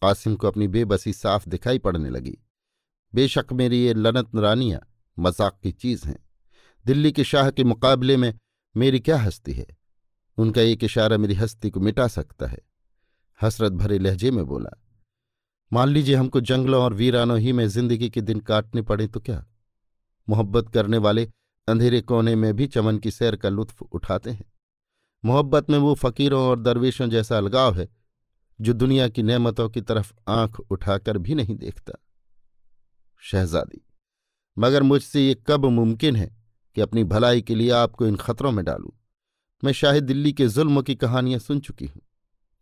कासिम 0.03 0.37
को 0.37 0.47
अपनी 0.49 0.69
बेबसी 0.69 1.13
साफ़ 1.13 1.49
दिखाई 1.49 1.79
पड़ने 1.79 2.11
लगी। 2.11 2.37
बेशक 3.13 3.53
मेरी 3.53 3.83
ये 3.85 3.95
लनत 3.95 4.31
रानियाँ 4.37 4.81
मज़ाक 5.17 5.59
की 5.63 5.73
चीज़ 5.73 6.07
हैं। 6.07 6.19
दिल्ली 6.87 7.13
के 7.13 7.25
शाह 7.25 7.51
के 7.51 7.65
मुकाबले 7.65 8.17
में 8.17 8.33
मेरी 8.75 9.01
क्या 9.01 9.19
हस्ती 9.19 9.53
है? 9.53 9.67
उनका 10.39 10.61
एक 10.63 10.85
इशारा 10.85 11.17
मेरी 11.19 11.35
हस्ती 11.35 11.71
को 11.71 11.81
मिटा 11.81 12.09
सकता 12.09 12.47
है, 12.47 12.59
हसरत 13.41 13.73
भरे 13.75 13.99
लहजे 13.99 14.31
में 14.31 14.45
बोला। 14.47 14.77
मान 15.73 15.89
लीजिए 15.89 16.15
हमको 16.17 16.41
जंगलों 16.43 16.83
और 16.85 16.95
वीरानों 16.95 17.39
ही 17.39 17.53
में 17.53 17.67
ज़िंदगी 17.69 18.11
के 18.11 18.21
दिन 18.23 18.41
काटने 18.43 18.83
पड़े 18.83 19.07
तो 19.07 19.21
क्या? 19.21 19.45
मोहब्बत 20.29 20.69
करने 20.69 20.99
वाले 20.99 21.31
अंधेरे 21.69 22.01
कोने 22.01 22.35
में 22.35 22.55
भी 22.57 22.67
चमन 22.67 22.99
की 22.99 23.11
सैर 23.11 23.37
का 23.37 23.49
लुत्फ 23.49 23.83
उठाते 23.83 24.31
हैं। 24.31 24.45
मोहब्बत 25.25 25.71
में 25.71 25.79
वो 25.79 25.95
फकीरों 25.95 26.43
और 26.43 26.61
दरवेशों 26.61 27.09
जैसा 27.11 27.37
अलगाव 27.37 27.79
है, 27.79 27.89
जो 28.61 28.73
दुनिया 28.73 29.09
की 29.09 29.23
नेमतों 29.23 29.69
की 29.69 29.81
तरफ़ 29.81 30.13
आँख 30.29 30.61
उठाकर 30.61 31.19
भी 31.19 31.35
नहीं 31.35 31.57
देखता। 31.57 31.93
शहजादी, 33.23 33.81
मगर 34.59 34.83
मुझसे 34.83 35.27
ये 35.27 35.35
कब 35.47 35.65
मुमकिन 35.65 36.17
है 36.17 36.37
कि 36.77 36.81
अपनी 36.81 37.05
भलाई 37.05 37.43
के 37.43 37.55
लिए 37.55 37.71
आपको 37.71 38.07
इन 38.07 38.17
खतरों 38.17 38.53
में 38.53 38.65
डालूं? 38.65 38.91
मैं 39.65 39.73
शाही 39.73 40.01
दिल्ली 40.01 40.33
के 40.33 40.49
जुल्म 40.49 40.83
की 40.83 40.95
कहानियाँ 40.95 41.41
सुन 41.41 41.61
चुकी 41.61 41.87
हूँ, 41.87 42.03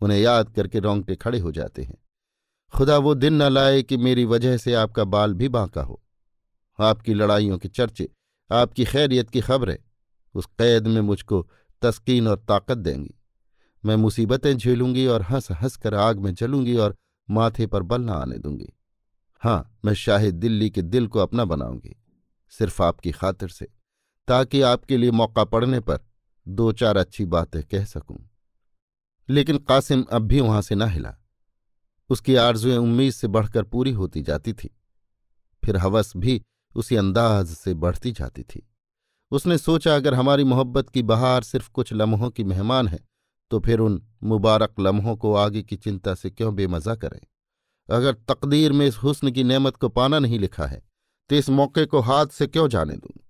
उन्हें 0.01 0.19
याद 0.19 0.51
करके 0.51 0.79
रोंगटे 0.79 1.17
खड़े 1.17 1.39
हो 1.39 1.53
जाते 1.53 1.83
हैं। 1.83 1.99
खुदा 2.73 2.99
वो 2.99 3.15
दिन 3.15 3.35
न 3.35 3.43
लाए 3.43 3.83
कि 3.83 3.97
मेरी 3.97 4.25
वजह 4.25 4.57
से 4.57 4.75
आपका 4.75 5.05
बाल 5.05 5.35
भी 5.35 5.49
बांका 5.49 5.83
हो। 5.83 6.03
आपकी 6.79 7.15
लड़ाइयों 7.15 7.59
के 7.59 7.69
चर्चे 7.69 8.09
आपकी 8.53 8.85
खैरियत 8.85 9.31
की 9.31 9.41
खबरें। 9.41 9.77
उस 10.35 10.47
कैद 10.47 10.87
में 10.87 11.01
मुझको 11.01 11.49
तस्कीन 11.83 12.29
और 12.29 12.37
ताकत 12.39 12.79
देंगी। 12.79 13.15
मैं 13.85 13.97
मुसीबतें 13.97 14.57
झेलूँगी 14.57 15.07
और 15.07 15.23
हंस 15.23 15.51
हंस 15.51 15.77
कर 15.77 15.95
आग 15.95 16.19
में 16.19 16.35
जलूँगी 16.35 16.77
और 16.77 16.97
माथे 17.31 17.67
पर 17.67 17.83
बल 17.83 18.01
न 18.01 18.11
आने 18.11 18.39
दूँगी। 18.39 18.73
हाँ 19.43 19.79
मैं 19.85 19.95
शाही 19.95 20.33
दिल्ली 20.33 20.71
के 20.71 20.83
दिल 20.83 21.07
को 21.07 21.19
अपना 21.19 21.45
बनाऊँगी, 21.45 21.97
सिर्फ़ 22.51 22.83
आपकी 22.83 23.13
खातिर 23.13 23.49
से, 23.49 23.69
ताकि 24.29 24.63
आपके 24.63 24.97
लिए 24.97 25.11
मौका 25.11 25.45
पड़ने 25.45 25.81
पर 25.81 25.99
दो 26.49 26.73
चार 26.73 26.97
अच्छी 26.97 27.25
बातें 27.25 27.63
कह 27.63 27.85
सकूँ। 27.85 28.19
लेकिन 29.29 29.59
कासिम 29.59 30.03
अब 30.03 30.23
भी 30.23 30.41
वहाँ 30.41 30.63
से 30.63 30.75
न 30.75 30.83
हिला। 30.83 31.15
उसकी 32.11 32.35
आरजुएँ 32.35 32.77
उम्मीद 32.77 33.13
से 33.13 33.29
बढ़कर 33.29 33.63
पूरी 33.63 33.93
होती 33.93 34.23
जाती 34.23 34.53
थी। 34.53 34.71
फिर 35.65 35.77
हवस 35.77 36.13
भी 36.17 36.43
उसी 36.75 36.97
अंदाज 36.97 37.49
से 37.49 37.75
बढ़ती 37.75 38.13
जाती 38.13 38.43
थी। 38.43 38.69
उसने 39.33 39.59
सोचा, 39.59 39.95
अगर 39.97 40.15
हमारी 40.15 40.45
मोहब्बत 40.45 40.91
की 40.91 41.03
बहार 41.03 41.43
सिर्फ़ 41.43 41.71
कुछ 41.71 41.93
लम्हों 41.93 42.31
की 42.31 42.45
मेहमान 42.45 42.89
है 42.89 42.99
तो 43.51 43.59
फिर 43.61 43.79
उन 43.79 44.01
मुबारक 44.23 44.75
लम्हों 44.81 45.17
को 45.17 45.35
आगे 45.35 45.63
की 45.63 45.77
चिंता 45.77 46.15
से 46.15 46.31
क्यों 46.31 46.55
बेमजा 46.55 46.95
करें? 46.95 47.21
अगर 47.89 48.13
तकदीर 48.29 48.73
में 48.73 48.87
इस 48.87 48.97
हुस्न 48.97 49.31
की 49.31 49.45
नेमत 49.45 49.77
को 49.77 49.89
पाना 49.89 50.19
नहीं 50.19 50.39
लिखा 50.39 50.67
है 50.67 50.83
तो 51.31 51.37
इस 51.37 51.49
मौके 51.51 51.85
को 51.87 52.01
हाथ 52.01 52.27
से 52.27 52.47
क्यों 52.47 52.69
जाने 52.69 52.97
दूँ? 52.97 53.21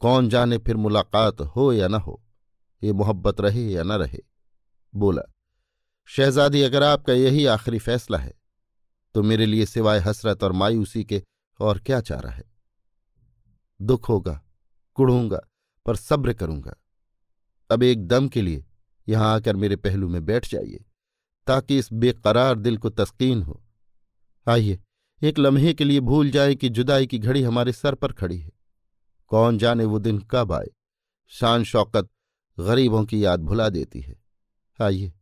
कौन 0.00 0.28
जाने 0.28 0.58
फिर 0.58 0.76
मुलाकात 0.76 1.40
हो 1.40 1.72
या 1.72 1.88
न 1.88 1.94
हो? 1.94 2.22
ये 2.82 2.92
मोहब्बत 2.92 3.40
रहे 3.40 3.68
या 3.68 3.82
न 3.82 3.92
रहे? 3.92 4.18
बोला, 4.94 5.22
शहजादी, 6.08 6.62
अगर 6.62 6.82
आपका 6.82 7.12
यही 7.12 7.46
आखिरी 7.46 7.78
फैसला 7.78 8.18
है 8.18 8.34
तो 9.14 9.22
मेरे 9.22 9.46
लिए 9.46 9.66
सिवाय 9.66 9.98
हसरत 9.98 10.42
और 10.42 10.52
मायूसी 10.52 11.04
के 11.04 11.22
और 11.60 11.78
क्या 11.78 12.00
चारा 12.00 12.30
है? 12.30 12.53
दुख 13.80 14.08
होगा 14.08 14.40
कुड़ूँगा 14.98 15.40
पर 15.86 15.96
सब्र 15.96 16.32
करूँगा। 16.32 16.74
अब 17.70 17.82
एक 17.82 18.06
दम 18.06 18.28
के 18.28 18.42
लिए 18.42 18.64
यहाँ 19.06 19.34
आकर 19.34 19.56
मेरे 19.56 19.76
पहलू 19.76 20.08
में 20.08 20.24
बैठ 20.26 20.48
जाइए, 20.48 20.84
ताकि 21.46 21.78
इस 21.78 21.92
बेकरार 21.92 22.58
दिल 22.58 22.76
को 22.78 22.90
तस्कीन 22.90 23.42
हो। 23.42 23.60
आइए, 24.46 24.78
एक 25.22 25.38
लम्हे 25.38 25.74
के 25.74 25.84
लिए 25.84 26.00
भूल 26.00 26.30
जाए 26.30 26.54
कि 26.54 26.68
जुदाई 26.68 27.06
की 27.06 27.18
घड़ी 27.18 27.42
हमारे 27.42 27.72
सर 27.72 27.94
पर 27.94 28.12
खड़ी 28.12 28.38
है। 28.38 28.52
कौन 29.30 29.58
जाने 29.58 29.84
वो 29.84 29.98
दिन 29.98 30.18
कब 30.30 30.52
आए, 30.52 30.70
शान 31.32 31.64
शौकत 31.64 32.08
गरीबों 32.58 33.04
की 33.04 33.24
याद 33.24 33.40
भुला 33.40 33.68
देती 33.68 34.00
है। 34.00 34.16
आइए, 34.78 35.12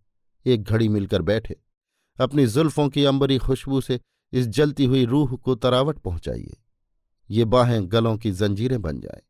एक 0.46 0.62
घड़ी 0.62 0.88
मिलकर 0.88 1.22
बैठे, 1.22 1.56
अपनी 2.18 2.46
जुल्फों 2.46 2.88
की 2.88 3.04
अंबरी 3.04 3.38
खुशबू 3.38 3.80
से 3.80 4.00
इस 4.32 4.46
जलती 4.48 4.84
हुई 4.84 5.04
रूह 5.04 5.36
को 5.36 5.54
तरावट 5.54 5.98
पहुंचाइए। 5.98 6.56
ये 7.30 7.44
बाहें 7.44 7.92
गलों 7.92 8.16
की 8.16 8.30
जंजीरें 8.30 8.82
बन 8.82 9.00
जाएँ। 9.00 9.22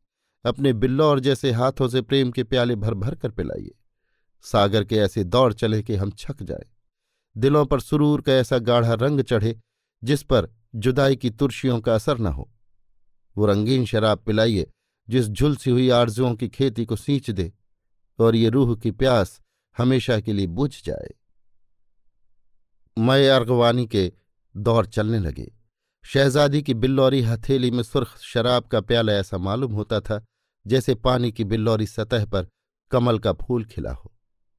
अपने 0.45 0.73
बिल्लौर 0.73 1.19
जैसे 1.19 1.51
हाथों 1.51 1.87
से 1.87 2.01
प्रेम 2.01 2.31
के 2.31 2.43
प्याले 2.43 2.75
भर 2.75 2.93
भर 2.93 3.15
कर 3.15 3.31
पिलाइए। 3.31 3.71
सागर 4.41 4.83
के 4.83 4.95
ऐसे 4.95 5.23
दौड़ 5.23 5.53
चले 5.53 5.83
कि 5.83 5.95
हम 5.95 6.11
छक 6.11 6.43
जाए। 6.43 6.65
दिलों 7.37 7.65
पर 7.65 7.79
सुरूर 7.79 8.21
का 8.21 8.33
ऐसा 8.33 8.57
गाढ़ा 8.57 8.93
रंग 8.93 9.21
चढ़े, 9.21 9.59
जिस 10.03 10.23
पर 10.23 10.49
जुदाई 10.75 11.15
की 11.15 11.29
तुर्शियों 11.29 11.81
का 11.81 11.95
असर 11.95 12.17
न 12.17 12.27
हो। 12.27 12.51
वो 13.37 13.45
रंगीन 13.45 13.85
शराब 13.85 14.19
पिलाइए, 14.19 14.71
जिस 15.09 15.27
झुलसी 15.27 15.71
हुई 15.71 15.89
आरजुओं 15.89 16.35
की 16.35 16.47
खेती 16.47 16.85
को 16.85 16.95
सींच 16.95 17.29
दे, 17.29 17.53
और 18.19 18.35
ये 18.35 18.49
रूह 18.49 18.75
की 18.75 18.91
प्यास 18.91 19.41
हमेशा 19.77 20.19
के 20.19 20.33
लिए 20.33 20.47
बुझ 20.47 20.83
जाए। 20.83 21.13
मय 22.97 23.27
अर्गवानी 23.27 23.85
के 23.87 24.13
दौर 24.57 24.85
चलने 24.85 25.19
लगे। 25.19 25.62
शहजादी 26.05 26.61
की 26.63 26.73
बिल्लौरी 26.73 27.21
हथेली 27.21 27.69
में 27.71 27.81
सुर्ख 27.83 28.17
शराब 28.21 28.63
का 28.63 28.79
प्याला 28.81 29.13
ऐसा 29.13 29.37
मालूम 29.37 29.73
होता 29.73 29.99
था, 29.99 30.23
जैसे 30.65 30.95
पानी 30.95 31.31
की 31.31 31.43
बिल्लौरी 31.43 31.87
सतह 31.87 32.25
पर 32.25 32.47
कमल 32.91 33.19
का 33.19 33.33
फूल 33.33 33.65
खिला 33.65 33.91
हो। 33.91 34.11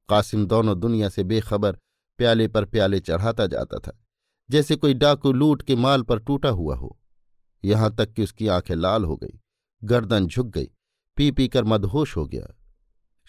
कासिम 0.09 0.47
दोनों 0.47 0.79
दुनिया 0.81 1.09
से 1.09 1.25
बेखबर 1.25 1.79
प्याले 2.19 2.49
पर 2.49 2.65
प्याले 2.65 3.01
चढ़ाता 3.01 3.47
जाता 3.47 3.79
था, 3.79 3.99
जैसे 4.49 4.77
कोई 4.77 4.95
डाकू 4.95 5.33
लूट 5.33 5.63
के 5.63 5.77
माल 5.77 6.03
पर 6.03 6.19
टूटा 6.19 6.49
हुआ 6.51 6.77
हो। 6.77 6.99
यहाँ 7.65 7.95
तक 7.97 8.13
कि 8.13 8.23
उसकी 8.23 8.49
आँखें 8.49 8.75
लाल 8.75 9.05
हो 9.05 9.17
गई, 9.17 9.41
गर्दन 9.83 10.27
झुक 10.27 10.47
गई 10.47 10.71
पी 11.17 11.31
पी 11.31 11.49
कर 11.49 11.65
मदहोश 11.65 12.17
हो 12.17 12.27
गया। 12.27 12.55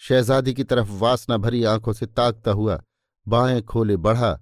शहजादी 0.00 0.54
की 0.54 0.64
तरफ़ 0.64 0.90
वासना 0.92 1.36
भरी 1.36 1.64
आँखों 1.64 1.92
से 1.92 2.06
ताकता 2.06 2.50
हुआ 2.50 2.82
बाएँ 3.26 3.62
खोले 3.62 3.96
बढ़ा 3.98 4.32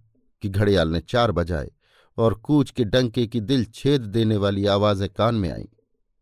कि 0.43 0.49
घड़ियाल 0.49 0.89
ने 0.89 1.01
चार 1.01 1.33
बजाए। 1.33 1.71
और 2.18 2.35
कूच 2.35 2.70
के 2.70 2.85
डंके 2.85 3.27
की 3.27 3.40
दिल 3.40 3.64
छेद 3.64 4.00
देने 4.00 4.37
वाली 4.37 4.66
आवाज़ें 4.66 5.09
कान 5.09 5.35
में 5.35 5.50
आईं। 5.53 5.66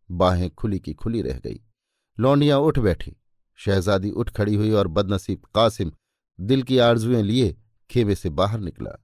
बाहें 0.09 0.49
खुली 0.51 0.79
की 0.79 0.93
खुली 0.93 1.21
रह 1.21 1.39
गई। 1.39 1.59
लौंडियाँ 2.19 2.59
उठ 2.59 2.79
बैठी। 2.79 3.15
शहजादी 3.55 4.11
उठ 4.11 4.29
खड़ी 4.29 4.55
हुई 4.55 4.71
और 4.71 4.87
बदनसीब 4.87 5.41
कासिम 5.55 5.91
दिल 6.39 6.63
की 6.63 6.77
आरजुएँ 6.77 7.21
लिए 7.23 7.55
खेमे 7.89 8.15
से 8.15 8.29
बाहर 8.29 8.59
निकला। 8.59 8.97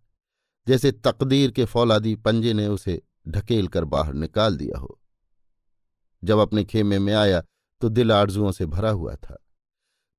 जैसे 0.67 0.91
तकदीर 0.91 1.51
के 1.51 1.65
फौलादी 1.65 2.15
पंजे 2.15 2.53
ने 2.53 2.67
उसे 2.67 3.01
ढकेल 3.27 3.67
कर 3.67 3.85
बाहर 3.85 4.13
निकाल 4.13 4.57
दिया 4.57 4.79
हो। 4.79 4.99
जब 6.23 6.37
अपने 6.37 6.63
खेमे 6.63 6.99
में 6.99 7.13
आया 7.13 7.43
तो 7.81 7.89
दिल 7.89 8.11
आरजुओं 8.11 8.51
से 8.51 8.65
भरा 8.65 8.89
हुआ 8.89 9.15
था। 9.15 9.37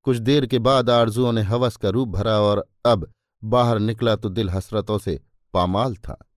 कुछ 0.03 0.17
देर 0.17 0.47
के 0.47 0.59
बाद 0.59 0.91
आरजुओं 0.91 1.33
ने 1.33 1.43
हवस 1.43 1.77
का 1.77 1.89
रूप 1.89 2.09
भरा 2.09 2.39
और 2.41 2.69
अब 2.87 3.13
बाहर 3.45 3.79
निकला 3.79 4.17
तो 4.17 4.29
दिल 4.29 4.51
हसरतों 4.51 4.99
से 4.99 5.21
पामाल 5.55 5.95
था। 5.97 6.30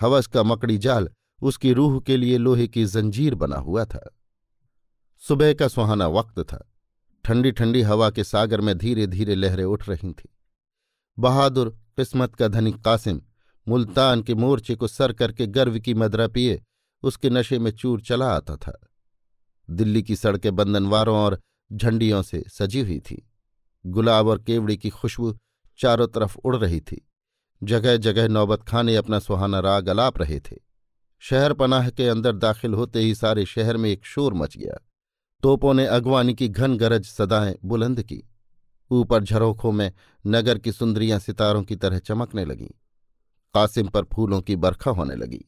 हवस 0.00 0.26
का 0.26 0.42
मकड़ी 0.42 0.78
जाल 0.78 1.08
उसकी 1.42 1.72
रूह 1.72 2.00
के 2.00 2.16
लिए 2.16 2.38
लोहे 2.38 2.68
की 2.68 2.84
जंजीर 2.84 3.34
बना 3.34 3.56
हुआ 3.56 3.84
था। 3.84 4.18
सुबह 5.18 5.54
का 5.54 5.68
सुहाना 5.68 6.06
वक्त 6.06 6.40
था। 6.40 6.72
ठंडी 7.24 7.52
ठंडी 7.52 7.82
हवा 7.82 8.10
के 8.10 8.24
सागर 8.24 8.60
में 8.60 8.78
धीरे 8.78 9.06
धीरे 9.06 9.34
लहरें 9.34 9.64
उठ 9.64 9.88
रही 9.88 10.12
थीं। 10.12 10.30
बहादुर, 11.18 11.70
किस्मत 11.96 12.34
का 12.34 12.48
धनी 12.48 12.72
कासिम, 12.72 13.22
मुल्तान 13.68 14.22
के 14.22 14.34
मोर्चे 14.34 14.74
को 14.74 14.86
सर 14.86 15.12
करके 15.12 15.46
गर्व 15.46 15.78
की 15.78 15.94
मदरा 15.94 16.28
पिए, 16.28 16.62
उसके 17.02 17.30
नशे 17.30 17.58
में 17.58 17.70
चूर 17.70 18.00
चला 18.00 18.26
आता 18.26 18.56
था। 18.56 18.88
दिल्ली 19.70 20.02
की 20.02 20.16
सड़कें 20.16 20.56
बंधनवारों 20.56 21.18
और 21.18 21.40
झंडियों 21.72 22.22
से 22.22 22.44
सजी 22.48 22.80
हुई 22.80 23.00
थी। 23.00 23.30
गुलाब 23.86 24.26
और 24.26 24.42
केवड़ी 24.42 24.76
की 24.76 24.90
खुशबू 24.90 25.36
चारों 25.78 26.08
तरफ़ 26.08 26.38
उड़ 26.38 26.56
रही 26.56 26.80
थी। 26.80 27.10
जगह 27.64 27.96
जगह 27.96 28.28
नौबत 28.28 28.62
खाने 28.62 28.96
अपना 28.96 29.18
सुहाना 29.18 29.60
राग 29.60 29.88
अलाप 29.88 30.18
रहे 30.18 30.40
थे। 30.40 30.56
शहर 31.18 31.52
पनाह 31.52 31.90
के 31.90 32.08
अंदर 32.08 32.32
दाखिल 32.32 32.74
होते 32.74 33.00
ही 33.00 33.14
सारे 33.14 33.46
शहर 33.46 33.76
में 33.76 33.90
एक 33.90 34.06
शोर 34.06 34.34
मच 34.34 34.56
गया। 34.56 34.88
तोपों 35.42 35.74
ने 35.74 35.86
अगवानी 35.86 36.34
की 36.34 36.48
घन 36.48 36.76
गरज 36.76 37.04
सदाएँ 37.04 37.56
बुलंद 37.64 38.02
की। 38.02 38.22
ऊपर 38.90 39.22
झरोखों 39.22 39.72
में 39.72 39.92
नगर 40.26 40.58
की 40.58 40.72
सुंदरियाँ 40.72 41.18
सितारों 41.18 41.62
की 41.62 41.76
तरह 41.76 41.98
चमकने 41.98 42.44
लगीं। 42.44 42.70
कासिम 43.54 43.88
पर 43.88 44.04
फूलों 44.04 44.40
की 44.40 44.56
बरखा 44.56 44.90
होने 44.90 45.14
लगी। 45.14 45.44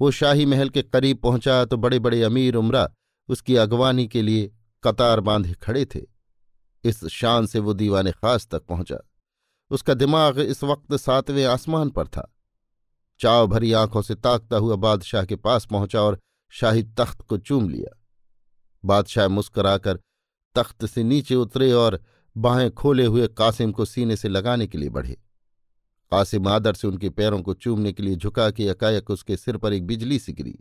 वो 0.00 0.10
शाही 0.10 0.46
महल 0.46 0.68
के 0.68 0.82
करीब 0.82 1.18
पहुँचा 1.18 1.64
तो 1.64 1.76
बड़े 1.76 1.98
बड़े 1.98 2.22
अमीर 2.22 2.54
उमरा 2.54 2.88
उसकी 3.28 3.56
अगवानी 3.56 4.06
के 4.08 4.22
लिए 4.22 4.52
कतार 4.84 5.20
बांधे 5.20 5.52
खड़े 5.52 5.84
थे। 5.84 6.00
इस 6.84 7.04
शान 7.04 7.46
से 7.46 7.58
वो 7.58 7.74
दीवाने 7.74 8.12
खास 8.12 8.46
तक 8.46 8.62
पहुँचा। 8.62 8.98
उसका 9.70 9.94
दिमाग 9.94 10.38
इस 10.38 10.64
वक्त 10.64 10.94
सातवें 10.94 11.44
आसमान 11.44 11.90
पर 11.90 12.08
था। 12.08 12.30
चाव 13.20 13.46
भरी 13.46 13.72
आँखों 13.72 14.02
से 14.02 14.14
ताकता 14.14 14.56
हुआ 14.56 14.76
बादशाह 14.76 15.24
के 15.24 15.36
पास 15.36 15.66
पहुँचा 15.66 16.00
और 16.00 16.18
शाही 16.52 16.82
तख्त 16.82 17.20
को 17.20 17.38
चूम 17.38 17.68
लिया। 17.68 18.00
बादशाह 18.84 19.28
मुस्कुराकर 19.28 20.00
तख्त 20.54 20.86
से 20.86 21.02
नीचे 21.02 21.34
उतरे 21.34 21.72
और 21.72 22.00
बाहें 22.36 22.70
खोले 22.70 23.04
हुए 23.06 23.28
कासिम 23.28 23.72
को 23.72 23.84
सीने 23.84 24.16
से 24.16 24.28
लगाने 24.28 24.66
के 24.66 24.78
लिए 24.78 24.88
बढ़े। 24.88 25.14
कासिम 26.12 26.48
आदर 26.48 26.74
से 26.74 26.88
उनके 26.88 27.10
पैरों 27.10 27.42
को 27.42 27.54
चूमने 27.54 27.92
के 27.92 28.02
लिए 28.02 28.16
झुका 28.16 28.50
के 28.50 28.68
अकायक 28.68 29.10
उसके 29.10 29.36
सिर 29.36 29.56
पर 29.56 29.72
एक 29.72 29.86
बिजली 29.86 30.18
सी 30.18 30.32
गिरी। 30.32 30.58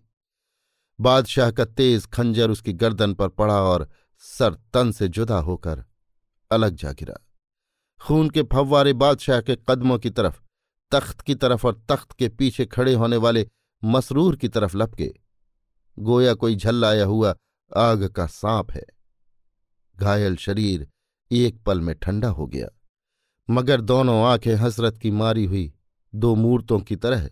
बादशाह 0.99 1.51
का 1.51 1.65
तेज 1.65 2.05
खंजर 2.05 2.49
उसकी 2.49 2.73
गर्दन 2.73 3.13
पर 3.13 3.27
पड़ा 3.27 3.61
और 3.61 3.89
सर 4.19 4.53
तन 4.73 4.91
से 4.91 5.07
जुदा 5.07 5.37
होकर 5.37 5.83
अलग 6.51 6.75
जा 6.75 6.91
गिरा। 6.91 7.32
खून 8.03 8.29
के 8.29 8.43
फव्वारे 8.43 8.93
बादशाह 8.93 9.41
के 9.41 9.57
कदमों 9.69 9.99
की 9.99 10.09
तरफ़, 10.09 10.41
तख्त 10.91 11.21
की 11.21 11.35
तरफ़ 11.35 11.67
और 11.67 11.85
तख्त 11.89 12.11
के 12.11 12.29
पीछे 12.29 12.65
खड़े 12.65 12.93
होने 12.93 13.17
वाले 13.17 13.49
मसरूर 13.83 14.35
की 14.35 14.47
तरफ़ 14.47 14.77
लपके। 14.77 15.13
गोया 15.99 16.33
कोई 16.33 16.55
झल्लाया 16.55 17.05
हुआ 17.05 17.35
आग 17.77 18.07
का 18.07 18.27
सांप 18.27 18.71
है। 18.71 18.83
घायल 19.99 20.35
शरीर 20.35 20.87
एक 21.31 21.63
पल 21.63 21.81
में 21.81 21.95
ठंडा 21.95 22.29
हो 22.29 22.47
गया। 22.47 22.67
मगर 23.49 23.81
दोनों 23.81 24.25
आँखें 24.25 24.55
हसरत 24.55 24.97
की 24.97 25.11
मारी 25.11 25.45
हुई 25.45 25.73
दो 26.15 26.35
मूर्तों 26.35 26.79
की 26.79 26.95
तरह 26.95 27.29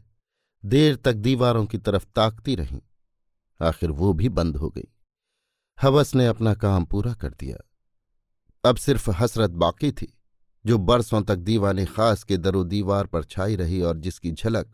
देर 0.66 0.96
तक 0.96 1.14
दीवारों 1.14 1.66
की 1.66 1.78
तरफ़ 1.78 2.06
ताकती 2.16 2.56
रहीं। 2.56 2.82
आखिर 3.62 3.92
वो 3.92 4.14
भी 4.14 4.30
बंद 4.30 4.58
हो 4.58 4.70
गई। 4.70 4.88
हवस 5.82 6.16
ने 6.16 6.28
अपना 6.28 6.54
काम 6.54 6.86
पूरा 6.86 7.14
कर 7.14 7.30
दिया। 7.30 7.70
अब 8.70 8.76
सिर्फ़ 8.76 9.10
हसरत 9.12 9.50
बाकी 9.50 9.92
थी। 9.92 10.18
जो 10.66 10.78
बरसों 10.78 11.22
तक 11.22 11.36
दीवाने 11.36 11.86
खास 11.86 12.24
के 12.24 12.38
दरो 12.38 12.64
दीवार 12.64 13.08
पर 13.08 13.24
छाई 13.24 13.56
रही 13.56 13.82
और 13.82 13.98
जिसकी 13.98 14.32
झलक 14.32 14.72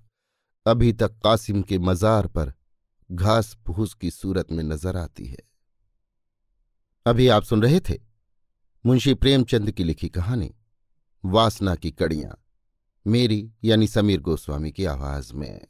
अभी 0.65 0.91
तक 0.93 1.19
कासिम 1.23 1.61
के 1.61 1.79
मजार 1.79 2.27
पर 2.27 2.53
घास 3.09 3.55
फूस 3.67 3.93
की 3.93 4.11
सूरत 4.11 4.51
में 4.51 4.63
नज़र 4.63 4.97
आती 4.97 5.25
है। 5.25 5.43
अभी 7.05 7.27
आप 7.27 7.43
सुन 7.43 7.61
रहे 7.61 7.79
थे 7.79 7.99
मुंशी 8.85 9.13
प्रेमचंद 9.13 9.71
की 9.71 9.83
लिखी 9.83 10.09
कहानी, 10.09 10.53
वासना 11.23 11.75
की 11.75 11.91
कड़ियाँ, 11.91 12.37
मेरी 13.05 13.51
यानी 13.63 13.87
समीर 13.87 14.21
गोस्वामी 14.21 14.71
की 14.71 14.85
आवाज़ 14.85 15.33
में। 15.33 15.67